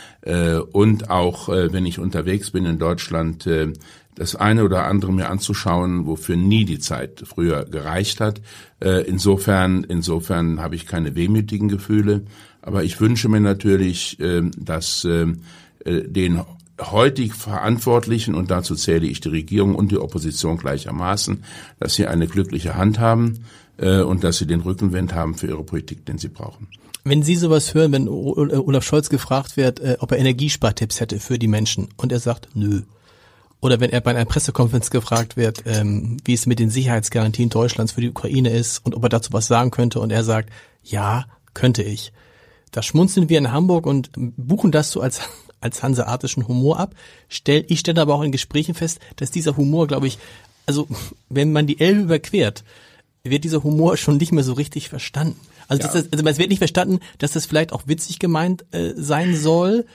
[0.74, 3.48] und auch, wenn ich unterwegs bin in Deutschland,
[4.16, 8.42] das eine oder andere mir anzuschauen, wofür nie die Zeit früher gereicht hat.
[8.80, 12.26] Insofern, insofern habe ich keine wehmütigen Gefühle,
[12.62, 14.18] aber ich wünsche mir natürlich,
[14.58, 15.08] dass
[15.86, 16.42] den
[16.80, 21.44] heutig Verantwortlichen, und dazu zähle ich die Regierung und die Opposition gleichermaßen,
[21.80, 23.46] dass sie eine glückliche Hand haben
[23.78, 26.68] äh, und dass sie den Rückenwind haben für ihre Politik, den sie brauchen.
[27.06, 31.38] Wenn Sie sowas hören, wenn Olaf Scholz gefragt wird, äh, ob er Energiespartipps hätte für
[31.38, 32.84] die Menschen und er sagt, nö.
[33.64, 37.94] Oder wenn er bei einer Pressekonferenz gefragt wird, ähm, wie es mit den Sicherheitsgarantien Deutschlands
[37.94, 40.50] für die Ukraine ist und ob er dazu was sagen könnte und er sagt,
[40.84, 42.12] ja, könnte ich.
[42.72, 45.22] Da schmunzeln wir in Hamburg und buchen das so als,
[45.62, 46.94] als hanseatischen Humor ab.
[47.30, 50.20] Stell, ich stelle aber auch in Gesprächen fest, dass dieser Humor, glaube ich,
[50.66, 50.90] also
[51.30, 52.66] wenn man die Elbe überquert,
[53.24, 55.40] wird dieser Humor schon nicht mehr so richtig verstanden.
[55.70, 55.94] Also, ja.
[55.94, 59.86] das, also es wird nicht verstanden, dass das vielleicht auch witzig gemeint äh, sein soll.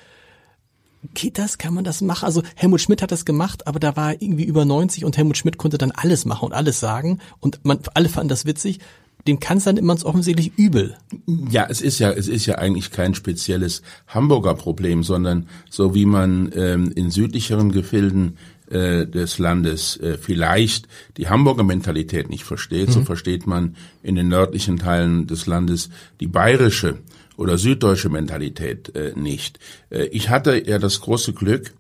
[1.15, 1.59] Geht das?
[1.59, 2.25] Kann man das machen?
[2.25, 5.57] Also Helmut Schmidt hat das gemacht, aber da war irgendwie über 90 und Helmut Schmidt
[5.57, 8.81] konnte dann alles machen und alles sagen und man alle fanden das witzig.
[9.27, 10.97] Dem kann es dann immer offensichtlich übel.
[11.27, 16.07] Ja, es ist ja, es ist ja eigentlich kein spezielles Hamburger Problem, sondern so wie
[16.07, 18.39] man ähm, in südlicheren Gefilden
[18.71, 22.93] äh, des Landes äh, vielleicht die Hamburger Mentalität nicht versteht, mhm.
[22.93, 26.99] so versteht man in den nördlichen Teilen des Landes die bayerische
[27.39, 29.59] oder süddeutsche Mentalität äh, nicht.
[29.89, 31.73] Äh, ich hatte ja das große Glück,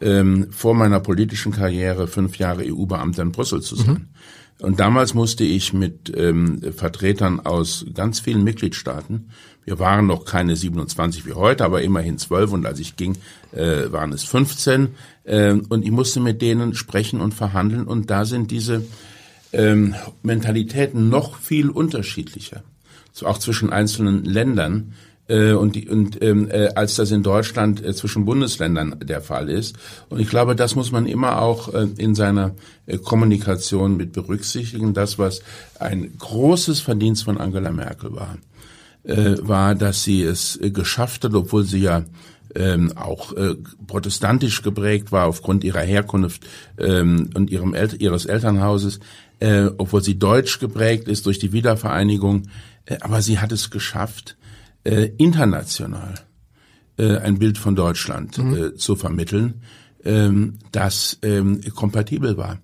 [0.00, 3.88] ähm, vor meiner politischen Karriere fünf Jahre EU-Beamter in Brüssel zu sein.
[3.88, 4.08] Mhm.
[4.58, 9.30] Und damals musste ich mit ähm, Vertretern aus ganz vielen Mitgliedstaaten,
[9.66, 13.18] wir waren noch keine 27 wie heute, aber immerhin 12 und als ich ging,
[13.50, 14.90] äh, waren es 15.
[15.24, 18.84] Äh, und ich musste mit denen sprechen und verhandeln und da sind diese
[19.52, 22.62] ähm, Mentalitäten noch viel unterschiedlicher,
[23.16, 24.92] so auch zwischen einzelnen Ländern
[25.26, 29.76] äh, und, und ähm, äh, als das in Deutschland äh, zwischen Bundesländern der Fall ist.
[30.10, 34.92] Und ich glaube, das muss man immer auch äh, in seiner äh, Kommunikation mit berücksichtigen.
[34.92, 35.40] Das, was
[35.80, 38.36] ein großes Verdienst von Angela Merkel war,
[39.04, 42.04] äh, war, dass sie es äh, geschafft hat, obwohl sie ja
[42.54, 43.54] ähm, auch äh,
[43.86, 49.00] protestantisch geprägt war aufgrund ihrer Herkunft ähm, und ihrem El ihres Elternhauses,
[49.40, 52.44] äh, obwohl sie deutsch geprägt ist durch die Wiedervereinigung.
[52.86, 54.36] Äh, aber sie hat es geschafft,
[54.84, 56.14] äh, international
[56.98, 58.54] äh, ein Bild von Deutschland mhm.
[58.54, 59.62] äh, zu vermitteln,
[60.04, 62.58] ähm, das ähm, kompatibel war.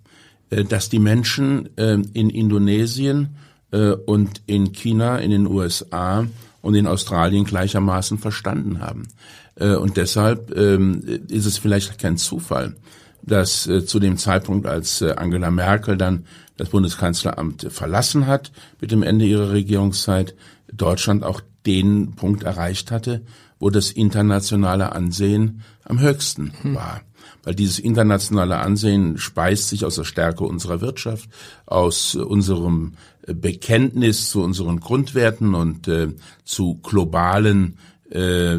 [0.52, 3.36] Äh, dass die Menschen äh, in Indonesien
[3.70, 6.26] äh, und in China, in den USA
[6.60, 9.08] und in Australien gleichermaßen verstanden haben.
[9.56, 12.74] Und deshalb ähm, ist es vielleicht kein Zufall,
[13.20, 16.24] dass zu dem Zeitpunkt, als Angela Merkel dann
[16.56, 20.34] das Bundeskanzleramt verlassen hat mit dem Ende ihrer Regierungszeit,
[20.72, 23.22] Deutschland auch den Punkt erreicht hatte,
[23.58, 26.74] wo das internationale Ansehen am höchsten hm.
[26.74, 27.02] war.
[27.44, 31.28] Weil dieses internationale Ansehen speist sich aus der Stärke unserer Wirtschaft,
[31.66, 32.94] aus unserem
[33.26, 36.08] Bekenntnis zu unseren Grundwerten und äh,
[36.44, 37.78] zu globalen
[38.10, 38.58] äh,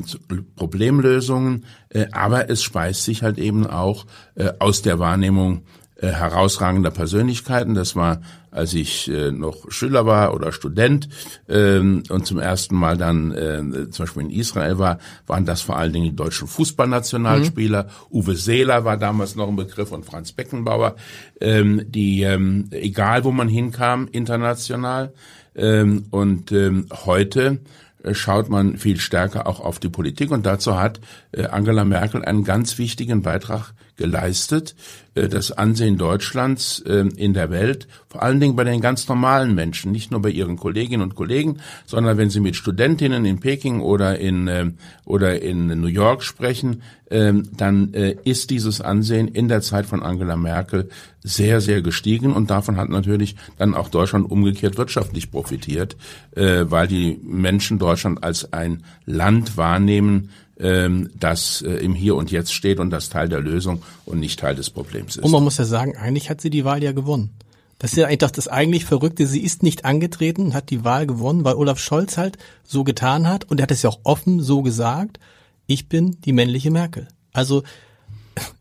[0.56, 5.64] Problemlösungen, äh, aber es speist sich halt eben auch äh, aus der Wahrnehmung
[6.04, 7.76] äh, herausragender Persönlichkeiten.
[7.76, 8.20] Das war,
[8.52, 11.08] als ich äh, noch Schüler war oder Student
[11.48, 15.78] ähm, und zum ersten Mal dann äh, zum Beispiel in Israel war, waren das vor
[15.78, 17.84] allen Dingen die deutschen Fußballnationalspieler.
[17.84, 18.18] Mhm.
[18.18, 20.98] Uwe Seeler war damals noch ein Begriff und Franz Beckenbauer,
[21.40, 25.14] ähm, die ähm, egal wo man hinkam international.
[25.56, 27.60] Ähm, und ähm, heute
[28.04, 30.32] äh, schaut man viel stärker auch auf die Politik.
[30.32, 31.00] Und dazu hat
[31.32, 34.76] äh, Angela Merkel einen ganz wichtigen Beitrag geleistet,
[35.16, 39.56] äh, das Ansehen Deutschlands ähm, in der Welt, vor allen Dingen bei den ganz normalen
[39.56, 43.82] Menschen, nicht nur bei ihren Kolleginnen und Kollegen, sondern wenn sie mit Studentinnen in Peking
[43.82, 49.48] oder in, ähm, oder in New York sprechen, ähm, dann äh, ist dieses Ansehen in
[49.48, 50.90] der Zeit von Angela Merkel
[51.22, 55.96] sehr, sehr gestiegen und davon hat natürlich dann auch Deutschland umgekehrt wirtschaftlich profitiert,
[56.36, 62.32] äh, weil die Menschen Deutschland als ein Land wahrnehmen, ähm, das äh, im Hier und
[62.32, 65.24] Jetzt steht und das Teil der Lösung und nicht Teil des Problems ist.
[65.24, 67.32] Und man muss ja sagen, eigentlich hat sie die Wahl ja gewonnen.
[67.80, 69.28] Das ist ja eigentlich das eigentlich Verrückte.
[69.28, 73.50] Sie ist nicht angetreten, hat die Wahl gewonnen, weil Olaf Scholz halt so getan hat
[73.50, 75.20] und er hat es ja auch offen so gesagt.
[75.66, 77.08] Ich bin die männliche Merkel.
[77.34, 77.64] Also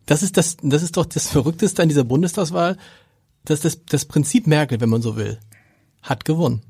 [0.07, 2.77] das ist das, das ist doch das Verrückteste an dieser Bundestagswahl,
[3.45, 5.39] dass das, das Prinzip Merkel, wenn man so will,
[6.03, 6.63] hat gewonnen.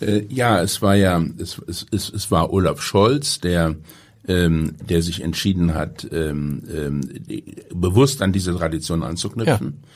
[0.00, 3.76] Äh, ja, es war ja, es, es, es war Olaf Scholz, der
[4.28, 7.00] ähm, der sich entschieden hat, ähm, ähm,
[7.74, 9.78] bewusst an diese Tradition anzuknüpfen.
[9.82, 9.88] Ja.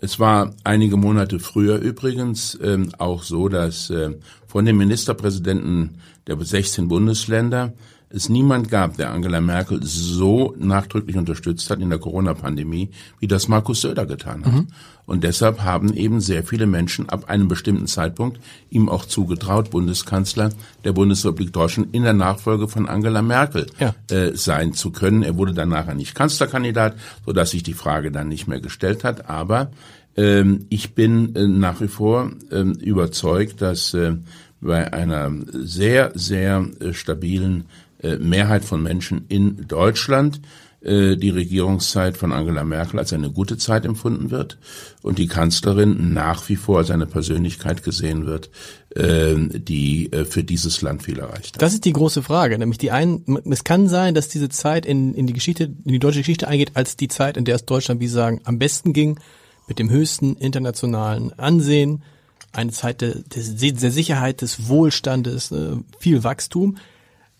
[0.00, 4.10] Es war einige Monate früher übrigens ähm, auch so, dass äh,
[4.46, 7.72] von den Ministerpräsidenten der 16 Bundesländer
[8.10, 12.90] es niemand gab, der Angela Merkel so nachdrücklich unterstützt hat in der Corona-Pandemie,
[13.20, 14.52] wie das Markus Söder getan hat.
[14.52, 14.68] Mhm.
[15.04, 18.40] Und deshalb haben eben sehr viele Menschen ab einem bestimmten Zeitpunkt
[18.70, 20.50] ihm auch zugetraut, Bundeskanzler
[20.84, 23.94] der Bundesrepublik Deutschland in der Nachfolge von Angela Merkel ja.
[24.10, 25.22] äh, sein zu können.
[25.22, 29.04] Er wurde dann nachher nicht Kanzlerkandidat, so dass sich die Frage dann nicht mehr gestellt
[29.04, 29.28] hat.
[29.28, 29.70] Aber
[30.16, 34.16] ähm, ich bin äh, nach wie vor äh, überzeugt, dass äh,
[34.60, 37.64] bei einer sehr, sehr äh, stabilen
[38.02, 40.40] Mehrheit von Menschen in Deutschland
[40.80, 44.58] äh, die Regierungszeit von Angela Merkel als eine gute Zeit empfunden wird
[45.02, 48.48] und die Kanzlerin nach wie vor als eine Persönlichkeit gesehen wird,
[48.94, 51.62] äh, die für dieses Land viel erreicht hat.
[51.62, 55.14] Das ist die große Frage, nämlich die einen, es kann sein, dass diese Zeit in,
[55.14, 58.00] in die Geschichte, in die deutsche Geschichte eingeht, als die Zeit, in der es Deutschland,
[58.00, 59.18] wie Sie sagen, am besten ging,
[59.66, 62.04] mit dem höchsten internationalen Ansehen,
[62.52, 65.52] eine Zeit der, der Sicherheit, des Wohlstandes,
[65.98, 66.78] viel Wachstum.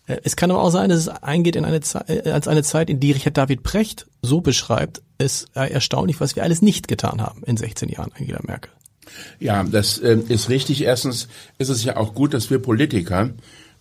[0.09, 2.63] Äh, es kann aber auch sein, dass es eingeht in eine Zeit, äh, als eine
[2.63, 7.21] Zeit, in die Richard David Precht so beschreibt, ist erstaunlich, was wir alles nicht getan
[7.21, 8.71] haben in 16 Jahren Angela Merkel.
[9.39, 10.83] Ja, das äh, ist richtig.
[10.83, 13.29] Erstens ist es ja auch gut, dass wir Politiker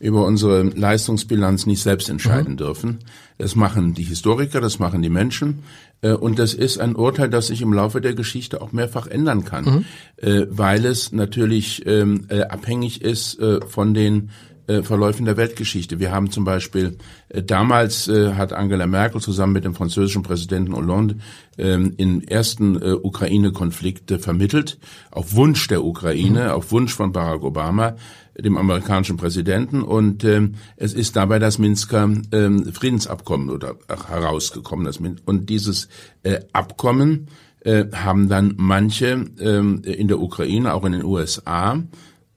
[0.00, 2.58] über unsere Leistungsbilanz nicht selbst entscheiden mhm.
[2.58, 2.98] dürfen.
[3.36, 5.64] Das machen die Historiker, das machen die Menschen.
[6.00, 9.84] Und das ist ein Urteil, das sich im Laufe der Geschichte auch mehrfach ändern kann,
[10.22, 10.46] mhm.
[10.50, 14.30] weil es natürlich ähm, äh, abhängig ist von den
[14.68, 15.98] äh, Verläufen der Weltgeschichte.
[15.98, 16.98] Wir haben zum Beispiel,
[17.30, 21.16] äh, damals äh, hat Angela Merkel zusammen mit dem französischen Präsidenten Hollande
[21.56, 24.78] ähm, im ersten äh, Ukraine-Konflikt äh, vermittelt,
[25.10, 26.50] auf Wunsch der Ukraine, mhm.
[26.50, 27.96] auf Wunsch von Barack Obama,
[28.38, 29.82] dem amerikanischen Präsidenten.
[29.82, 34.84] Und ähm, es ist dabei das Minsker ähm, Friedensabkommen oder ach, herausgekommen.
[34.84, 35.88] Das, und dieses
[36.22, 37.28] äh, Abkommen
[37.60, 41.82] äh, haben dann manche ähm, in der Ukraine, auch in den USA,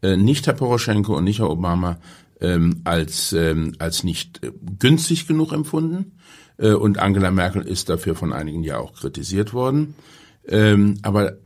[0.02, 2.00] äh, nicht Herr Poroschenko und nicht Herr Obama,
[2.42, 6.18] ähm, als, ähm, als nicht äh, günstig genug empfunden.
[6.58, 9.96] Äh, und Angela Merkel ist dafür von einigen ja auch kritisiert worden.
[10.48, 11.38] Ähm, aber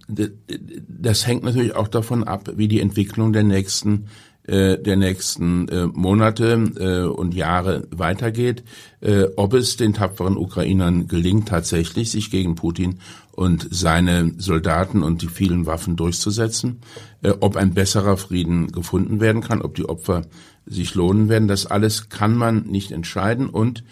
[0.87, 4.07] das hängt natürlich auch davon ab, wie die Entwicklung der nächsten
[4.47, 8.63] äh, der nächsten äh, Monate äh, und Jahre weitergeht,
[9.01, 12.99] äh, ob es den tapferen Ukrainern gelingt, tatsächlich sich gegen Putin
[13.31, 16.81] und seine Soldaten und die vielen Waffen durchzusetzen,
[17.21, 20.23] äh, ob ein besserer Frieden gefunden werden kann, ob die Opfer
[20.65, 21.47] sich lohnen werden.
[21.47, 23.83] Das alles kann man nicht entscheiden und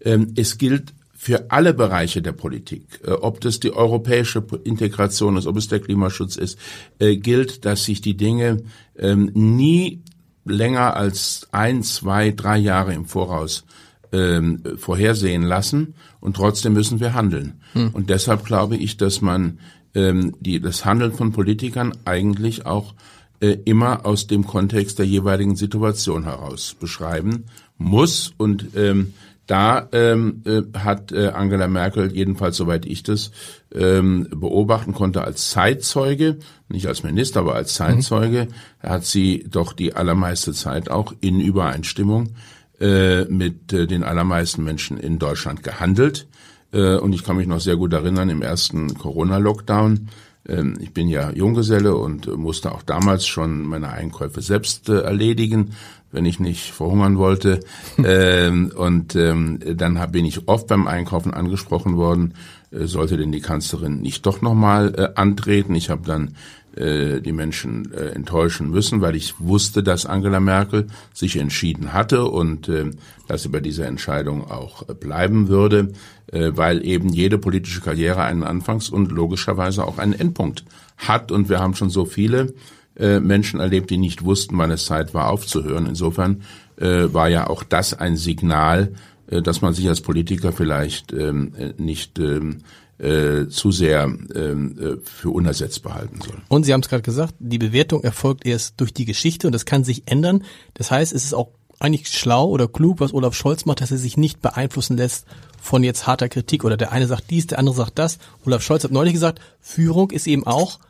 [0.00, 5.48] ähm, es gilt für alle Bereiche der Politik, äh, ob das die europäische Integration ist,
[5.48, 6.56] ob es der Klimaschutz ist,
[7.00, 8.62] äh, gilt, dass sich die Dinge
[8.96, 10.00] ähm, nie
[10.44, 13.64] länger als ein, zwei, drei Jahre im Voraus
[14.12, 17.60] ähm, vorhersehen lassen und trotzdem müssen wir handeln.
[17.72, 17.90] Hm.
[17.90, 19.58] Und deshalb glaube ich, dass man
[19.94, 22.94] ähm, die, das Handeln von Politikern eigentlich auch
[23.40, 27.46] äh, immer aus dem Kontext der jeweiligen Situation heraus beschreiben
[27.76, 29.14] muss und ähm,
[29.48, 33.32] da ähm, äh, hat äh, Angela Merkel, jedenfalls soweit ich das
[33.74, 36.38] ähm, beobachten konnte, als Zeitzeuge,
[36.68, 38.88] nicht als Minister, aber als Zeitzeuge, mhm.
[38.88, 42.34] hat sie doch die allermeiste Zeit auch in Übereinstimmung
[42.78, 46.28] äh, mit äh, den allermeisten Menschen in Deutschland gehandelt.
[46.70, 50.08] Äh, und ich kann mich noch sehr gut erinnern, im ersten Corona-Lockdown,
[50.48, 55.74] ähm, ich bin ja Junggeselle und musste auch damals schon meine Einkäufe selbst äh, erledigen
[56.12, 57.60] wenn ich nicht verhungern wollte.
[58.04, 62.34] ähm, und ähm, dann hab, bin ich oft beim Einkaufen angesprochen worden,
[62.70, 65.74] äh, sollte denn die Kanzlerin nicht doch nochmal äh, antreten.
[65.74, 66.34] Ich habe dann
[66.78, 72.24] äh, die Menschen äh, enttäuschen müssen, weil ich wusste, dass Angela Merkel sich entschieden hatte
[72.24, 72.90] und äh,
[73.26, 75.92] dass sie bei dieser Entscheidung auch äh, bleiben würde,
[76.32, 80.64] äh, weil eben jede politische Karriere einen Anfangs- und logischerweise auch einen Endpunkt
[80.96, 81.32] hat.
[81.32, 82.54] Und wir haben schon so viele
[82.98, 85.86] äh, Menschen erlebt, die nicht wussten, wann es Zeit war, aufzuhören.
[85.86, 86.42] Insofern
[86.76, 88.92] äh, war ja auch das ein Signal,
[89.30, 92.58] äh, dass man sich als Politiker vielleicht ähm, äh, nicht ähm,
[92.98, 96.36] äh, zu sehr ähm, äh, für unersetzbar halten soll.
[96.48, 99.64] Und Sie haben es gerade gesagt, die Bewertung erfolgt erst durch die Geschichte und das
[99.64, 100.44] kann sich ändern.
[100.74, 103.98] Das heißt, es ist auch eigentlich schlau oder klug, was Olaf Scholz macht, dass er
[103.98, 105.26] sich nicht beeinflussen lässt
[105.60, 108.18] von jetzt harter Kritik oder der eine sagt dies, der andere sagt das.
[108.44, 110.80] Olaf Scholz hat neulich gesagt, Führung ist eben auch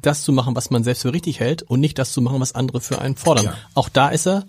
[0.00, 2.54] das zu machen, was man selbst für richtig hält und nicht das zu machen, was
[2.54, 3.46] andere für einen fordern.
[3.46, 3.54] Ja.
[3.74, 4.46] Auch da ist er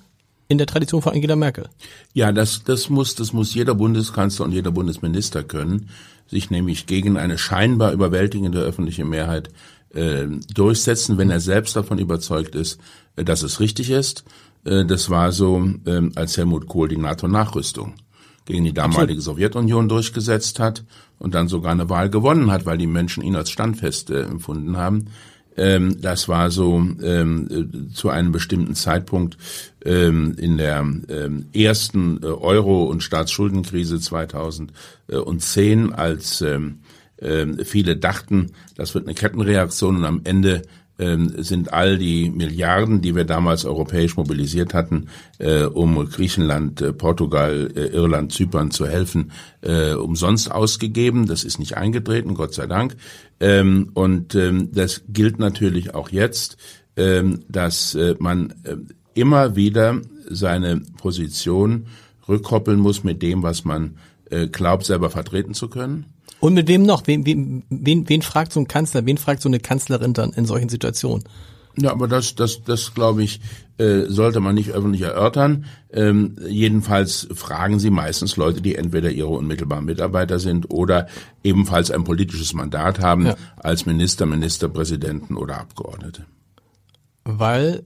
[0.48, 1.70] in der Tradition von Angela Merkel.
[2.14, 5.90] Ja, das, das muss, das muss jeder Bundeskanzler und jeder Bundesminister können,
[6.28, 9.50] sich nämlich gegen eine scheinbar überwältigende öffentliche Mehrheit
[9.94, 12.80] äh, durchsetzen, wenn er selbst davon überzeugt ist,
[13.16, 14.24] äh, dass es richtig ist.
[14.66, 17.94] Äh, das war so, äh, als Helmut Kohl die NATO-Nachrüstung
[18.46, 19.24] gegen die damalige Absolut.
[19.24, 20.84] Sowjetunion durchgesetzt hat
[21.20, 24.78] und dann sogar eine Wahl gewonnen hat, weil die Menschen ihn als standfest äh, empfunden
[24.78, 25.08] haben.
[25.60, 29.38] Ähm, das war so ähm, äh, zu einem bestimmten Zeitpunkt
[29.84, 36.80] ähm, in der ähm, ersten äh, Euro- und Staatsschuldenkrise 2010, als ähm,
[37.18, 40.68] äh, viele dachten, das wird eine Kettenreaktion und am Ende ähm,
[41.00, 47.72] sind all die Milliarden, die wir damals europäisch mobilisiert hatten, äh, um Griechenland, äh, Portugal,
[47.74, 49.32] äh, Irland, Zypern zu helfen,
[49.62, 51.28] umsonst ausgegeben.
[51.28, 52.96] Das ist nicht eingetreten, Gott sei Dank.
[53.40, 56.58] Ähm, und ähm, das gilt natürlich auch jetzt,
[56.96, 58.54] ähm, dass man
[59.14, 61.88] immer wieder seine Position
[62.28, 63.98] rückkoppeln muss mit dem, was man
[64.52, 66.06] glaubt, selber vertreten zu können.
[66.40, 67.06] Und mit wem noch?
[67.06, 70.46] Wen, wen, wen, wen fragt so ein Kanzler, wen fragt so eine Kanzlerin dann in
[70.46, 71.24] solchen Situationen?
[71.76, 73.40] Ja, aber das, das, das glaube ich,
[73.78, 75.66] äh, sollte man nicht öffentlich erörtern.
[75.92, 81.08] Ähm, jedenfalls fragen sie meistens Leute, die entweder ihre unmittelbaren Mitarbeiter sind oder
[81.44, 83.36] ebenfalls ein politisches Mandat haben ja.
[83.58, 86.26] als Minister, Ministerpräsidenten oder Abgeordnete.
[87.24, 87.84] Weil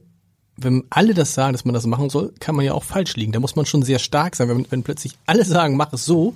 [0.56, 3.32] wenn alle das sagen, dass man das machen soll, kann man ja auch falsch liegen.
[3.32, 4.48] Da muss man schon sehr stark sein.
[4.48, 6.34] Wenn, wenn plötzlich alle sagen, mach es so,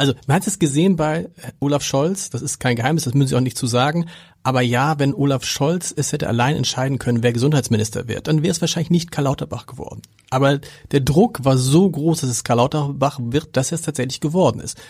[0.00, 1.28] also man hat es gesehen bei
[1.60, 4.06] Olaf Scholz, das ist kein Geheimnis, das müssen Sie auch nicht zu sagen.
[4.42, 8.50] Aber ja, wenn Olaf Scholz es hätte allein entscheiden können, wer Gesundheitsminister wird, dann wäre
[8.50, 10.00] es wahrscheinlich nicht Karl Lauterbach geworden.
[10.30, 10.58] Aber
[10.90, 14.80] der Druck war so groß, dass es Karl Lauterbach wird, dass es tatsächlich geworden ist.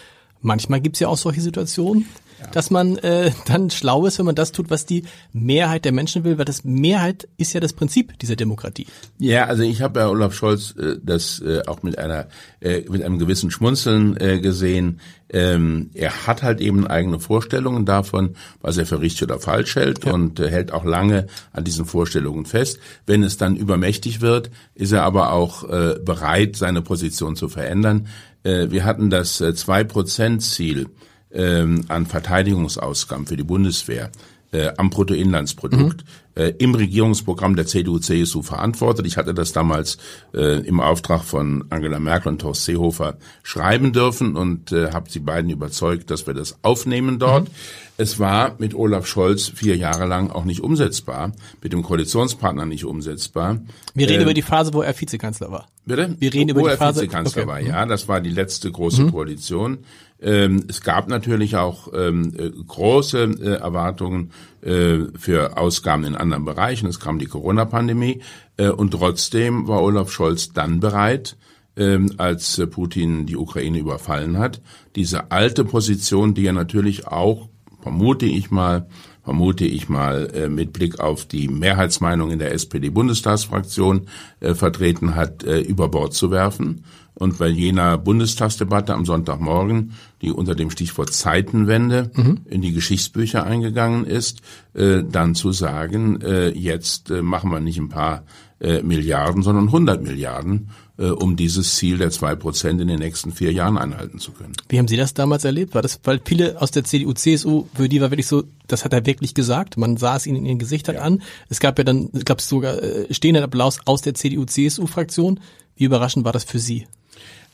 [0.42, 2.06] Manchmal gibt es ja auch solche Situationen,
[2.40, 2.50] ja.
[2.52, 6.24] dass man äh, dann schlau ist, wenn man das tut, was die Mehrheit der Menschen
[6.24, 8.86] will, weil das Mehrheit ist ja das Prinzip dieser Demokratie.
[9.18, 12.28] Ja, also ich habe bei Olaf Scholz äh, das äh, auch mit einer
[12.60, 15.00] äh, mit einem gewissen Schmunzeln äh, gesehen.
[15.32, 20.04] Ähm, er hat halt eben eigene Vorstellungen davon, was er für richtig oder falsch hält
[20.04, 20.12] ja.
[20.12, 22.80] und äh, hält auch lange an diesen Vorstellungen fest.
[23.06, 28.08] Wenn es dann übermächtig wird, ist er aber auch äh, bereit, seine Position zu verändern.
[28.42, 30.88] Äh, wir hatten das äh, zwei Prozent Ziel
[31.32, 34.10] ähm, an Verteidigungsausgaben für die Bundeswehr
[34.52, 36.42] äh, am Bruttoinlandsprodukt mhm.
[36.42, 39.06] äh, im Regierungsprogramm der CDU-CSU verantwortet.
[39.06, 39.98] Ich hatte das damals
[40.34, 45.20] äh, im Auftrag von Angela Merkel und Horst Seehofer schreiben dürfen und äh, habe sie
[45.20, 47.48] beiden überzeugt, dass wir das aufnehmen dort.
[47.48, 47.54] Mhm.
[47.96, 52.84] es war mit Olaf Scholz vier Jahre lang auch nicht umsetzbar, mit dem Koalitionspartner nicht
[52.84, 53.60] umsetzbar.
[53.94, 55.68] Wir reden äh, über die Phase, wo er Vizekanzler war.
[55.84, 56.16] Bitte?
[56.18, 57.02] Wir reden wo über die die Phase.
[57.02, 57.50] Vizekanzler okay.
[57.50, 57.86] war, ja.
[57.86, 59.12] Das war die letzte große mhm.
[59.12, 59.78] Koalition.
[60.22, 66.44] Ähm, es gab natürlich auch ähm, äh, große äh, Erwartungen äh, für Ausgaben in anderen
[66.44, 66.86] Bereichen.
[66.86, 68.20] Es kam die Corona-Pandemie
[68.58, 71.36] äh, und trotzdem war Olaf Scholz dann bereit,
[71.76, 74.60] ähm, als äh, Putin die Ukraine überfallen hat,
[74.96, 77.48] diese alte Position, die er natürlich auch,
[77.80, 78.88] vermute ich mal,
[79.22, 84.08] vermute ich mal, äh, mit Blick auf die Mehrheitsmeinung in der SPD-Bundestagsfraktion
[84.40, 86.84] äh, vertreten hat, äh, über Bord zu werfen
[87.20, 89.92] und bei jener Bundestagsdebatte am Sonntagmorgen,
[90.22, 92.40] die unter dem Stichwort Zeitenwende mhm.
[92.46, 94.40] in die Geschichtsbücher eingegangen ist,
[94.72, 98.24] äh, dann zu sagen, äh, jetzt äh, machen wir nicht ein paar
[98.58, 103.32] äh, Milliarden, sondern 100 Milliarden, äh, um dieses Ziel der zwei Prozent in den nächsten
[103.32, 104.54] vier Jahren einhalten zu können.
[104.70, 105.74] Wie haben Sie das damals erlebt?
[105.74, 108.94] War das, weil viele aus der CDU, CSU, für die war wirklich so, das hat
[108.94, 109.76] er wirklich gesagt.
[109.76, 111.02] Man sah es ihnen in ihren Gesichtern ja.
[111.02, 111.22] an.
[111.50, 115.40] Es gab ja dann, ich glaube sogar äh, stehenden Applaus aus der CDU, CSU-Fraktion.
[115.76, 116.86] Wie überraschend war das für Sie?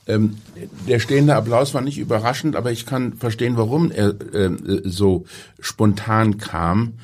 [0.07, 0.37] Ähm,
[0.89, 4.51] der stehende Applaus war nicht überraschend, aber ich kann verstehen, warum er äh,
[4.85, 5.25] so
[5.61, 6.95] spontan kam.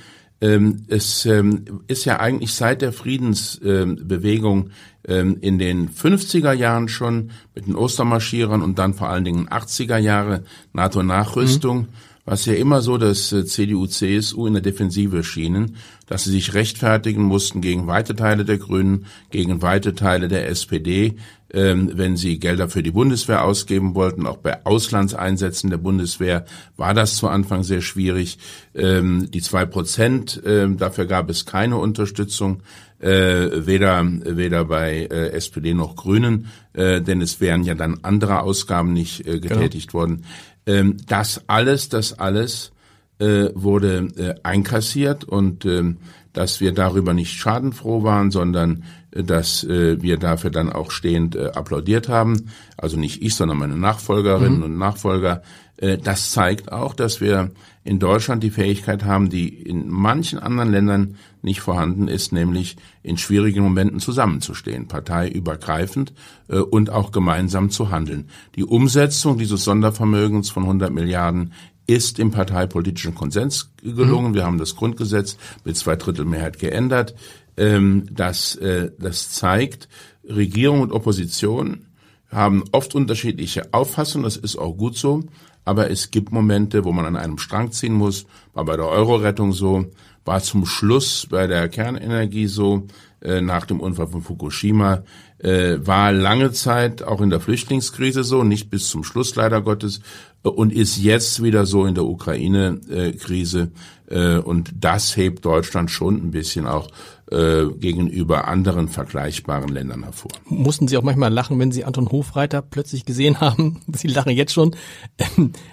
[0.41, 4.71] Ähm, es ähm, ist ja eigentlich seit der Friedensbewegung
[5.07, 9.99] ähm, in den 50er Jahren schon mit den Ostermarschierern und dann vor allen Dingen 80er
[9.99, 11.83] Jahre NATO-Nachrüstung.
[11.83, 11.89] Mhm
[12.25, 15.77] was ja immer so dass äh, CDU, CSU in der Defensive schienen,
[16.07, 21.17] dass sie sich rechtfertigen mussten gegen weite Teile der Grünen, gegen weite Teile der SPD,
[21.55, 24.27] wenn sie Gelder für die Bundeswehr ausgeben wollten.
[24.27, 26.47] Auch bei Auslandseinsätzen der Bundeswehr
[26.79, 28.39] war das zu Anfang sehr schwierig.
[28.75, 32.63] Ähm, die zwei Prozent, ähm, dafür gab es keine Unterstützung.
[33.01, 38.43] Äh, weder weder bei äh, SPD noch Grünen, äh, denn es wären ja dann andere
[38.43, 39.57] Ausgaben nicht äh, genau.
[39.57, 40.03] getätigt genau.
[40.03, 40.25] worden.
[40.67, 42.71] Ähm, das alles, das alles
[43.19, 45.99] äh, wurde äh, einkassiert und ähm,
[46.33, 51.37] dass wir darüber nicht schadenfroh waren, sondern äh, dass äh, wir dafür dann auch stehend
[51.37, 52.49] äh, applaudiert haben.
[52.77, 54.65] Also nicht ich, sondern meine Nachfolgerinnen mhm.
[54.65, 55.43] und Nachfolger.
[55.77, 57.51] Äh, das zeigt auch, dass wir
[57.85, 63.19] in Deutschland die Fähigkeit haben, die in manchen anderen Ländern nicht vorhanden ist, nämlich in
[63.19, 66.13] schwierigen Momenten zusammenzustehen, parteiübergreifend
[66.49, 68.29] äh, und auch gemeinsam zu handeln.
[68.55, 71.53] Die Umsetzung dieses Sondervermögens von 100 Milliarden
[71.93, 74.31] ist im parteipolitischen Konsens gelungen.
[74.31, 74.35] Mhm.
[74.35, 77.15] Wir haben das Grundgesetz mit zwei Drittel Mehrheit geändert.
[77.57, 79.89] Ähm, das, äh, das zeigt,
[80.25, 81.87] Regierung und Opposition
[82.31, 84.25] haben oft unterschiedliche Auffassungen.
[84.25, 85.25] Das ist auch gut so.
[85.65, 88.27] Aber es gibt Momente, wo man an einem Strang ziehen muss.
[88.53, 89.87] War bei der Euro-Rettung so,
[90.25, 92.87] war zum Schluss bei der Kernenergie so,
[93.21, 95.05] äh, nach dem Unfall von Fukushima,
[95.39, 100.01] äh, war lange Zeit auch in der Flüchtlingskrise so, nicht bis zum Schluss leider Gottes,
[100.43, 103.71] und ist jetzt wieder so in der Ukraine-Krise.
[104.09, 106.89] Äh, und das hebt Deutschland schon ein bisschen auch
[107.31, 110.33] äh, gegenüber anderen vergleichbaren Ländern hervor.
[110.45, 113.81] Mussten Sie auch manchmal lachen, wenn Sie Anton Hofreiter plötzlich gesehen haben?
[113.93, 114.77] Sie lachen jetzt schon,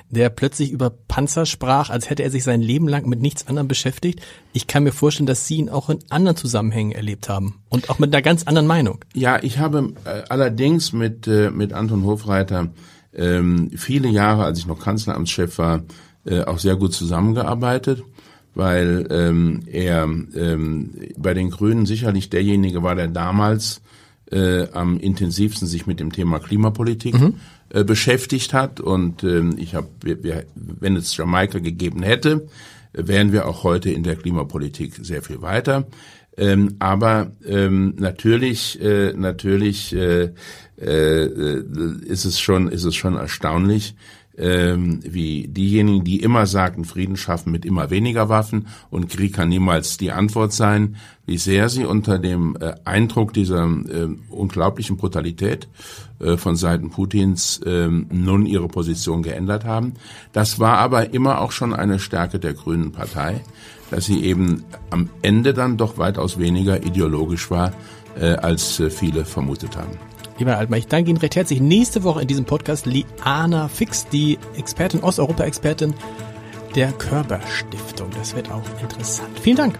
[0.09, 3.67] der plötzlich über Panzer sprach, als hätte er sich sein Leben lang mit nichts anderem
[3.67, 4.21] beschäftigt.
[4.53, 7.99] Ich kann mir vorstellen, dass Sie ihn auch in anderen Zusammenhängen erlebt haben und auch
[7.99, 9.03] mit einer ganz anderen Meinung.
[9.13, 12.69] Ja, ich habe äh, allerdings mit, mit Anton Hofreiter
[13.13, 15.83] ähm, viele Jahre, als ich noch Kanzleramtschef war,
[16.25, 18.03] äh, auch sehr gut zusammengearbeitet
[18.55, 23.81] weil ähm, er ähm, bei den Grünen sicherlich derjenige war, der damals
[24.31, 27.35] äh, am intensivsten sich mit dem Thema Klimapolitik mhm.
[27.69, 28.79] äh, beschäftigt hat.
[28.79, 29.87] Und ähm, ich habe,
[30.55, 32.47] wenn es Jamaika gegeben hätte,
[32.93, 35.87] wären wir auch heute in der Klimapolitik sehr viel weiter.
[36.37, 40.31] Ähm, aber ähm, natürlich, äh, natürlich äh,
[40.81, 41.25] äh,
[42.05, 43.95] ist es schon, ist es schon erstaunlich,
[44.39, 49.49] ähm, wie diejenigen, die immer sagten, Frieden schaffen mit immer weniger Waffen und Krieg kann
[49.49, 55.67] niemals die Antwort sein, wie sehr sie unter dem äh, Eindruck dieser äh, unglaublichen Brutalität
[56.19, 59.95] äh, von Seiten Putins äh, nun ihre Position geändert haben.
[60.31, 63.41] Das war aber immer auch schon eine Stärke der Grünen Partei,
[63.91, 67.73] dass sie eben am Ende dann doch weitaus weniger ideologisch war,
[68.17, 69.97] äh, als äh, viele vermutet haben.
[70.39, 71.59] Lieber Altmann, ich danke Ihnen recht herzlich.
[71.59, 75.93] Nächste Woche in diesem Podcast Liana Fix, die Expertin, Osteuropa-Expertin
[76.75, 78.09] der Körperstiftung.
[78.11, 79.37] Das wird auch interessant.
[79.39, 79.79] Vielen Dank.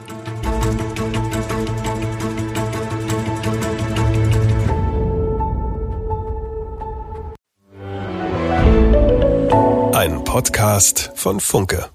[9.93, 11.89] Ein Podcast von Funke.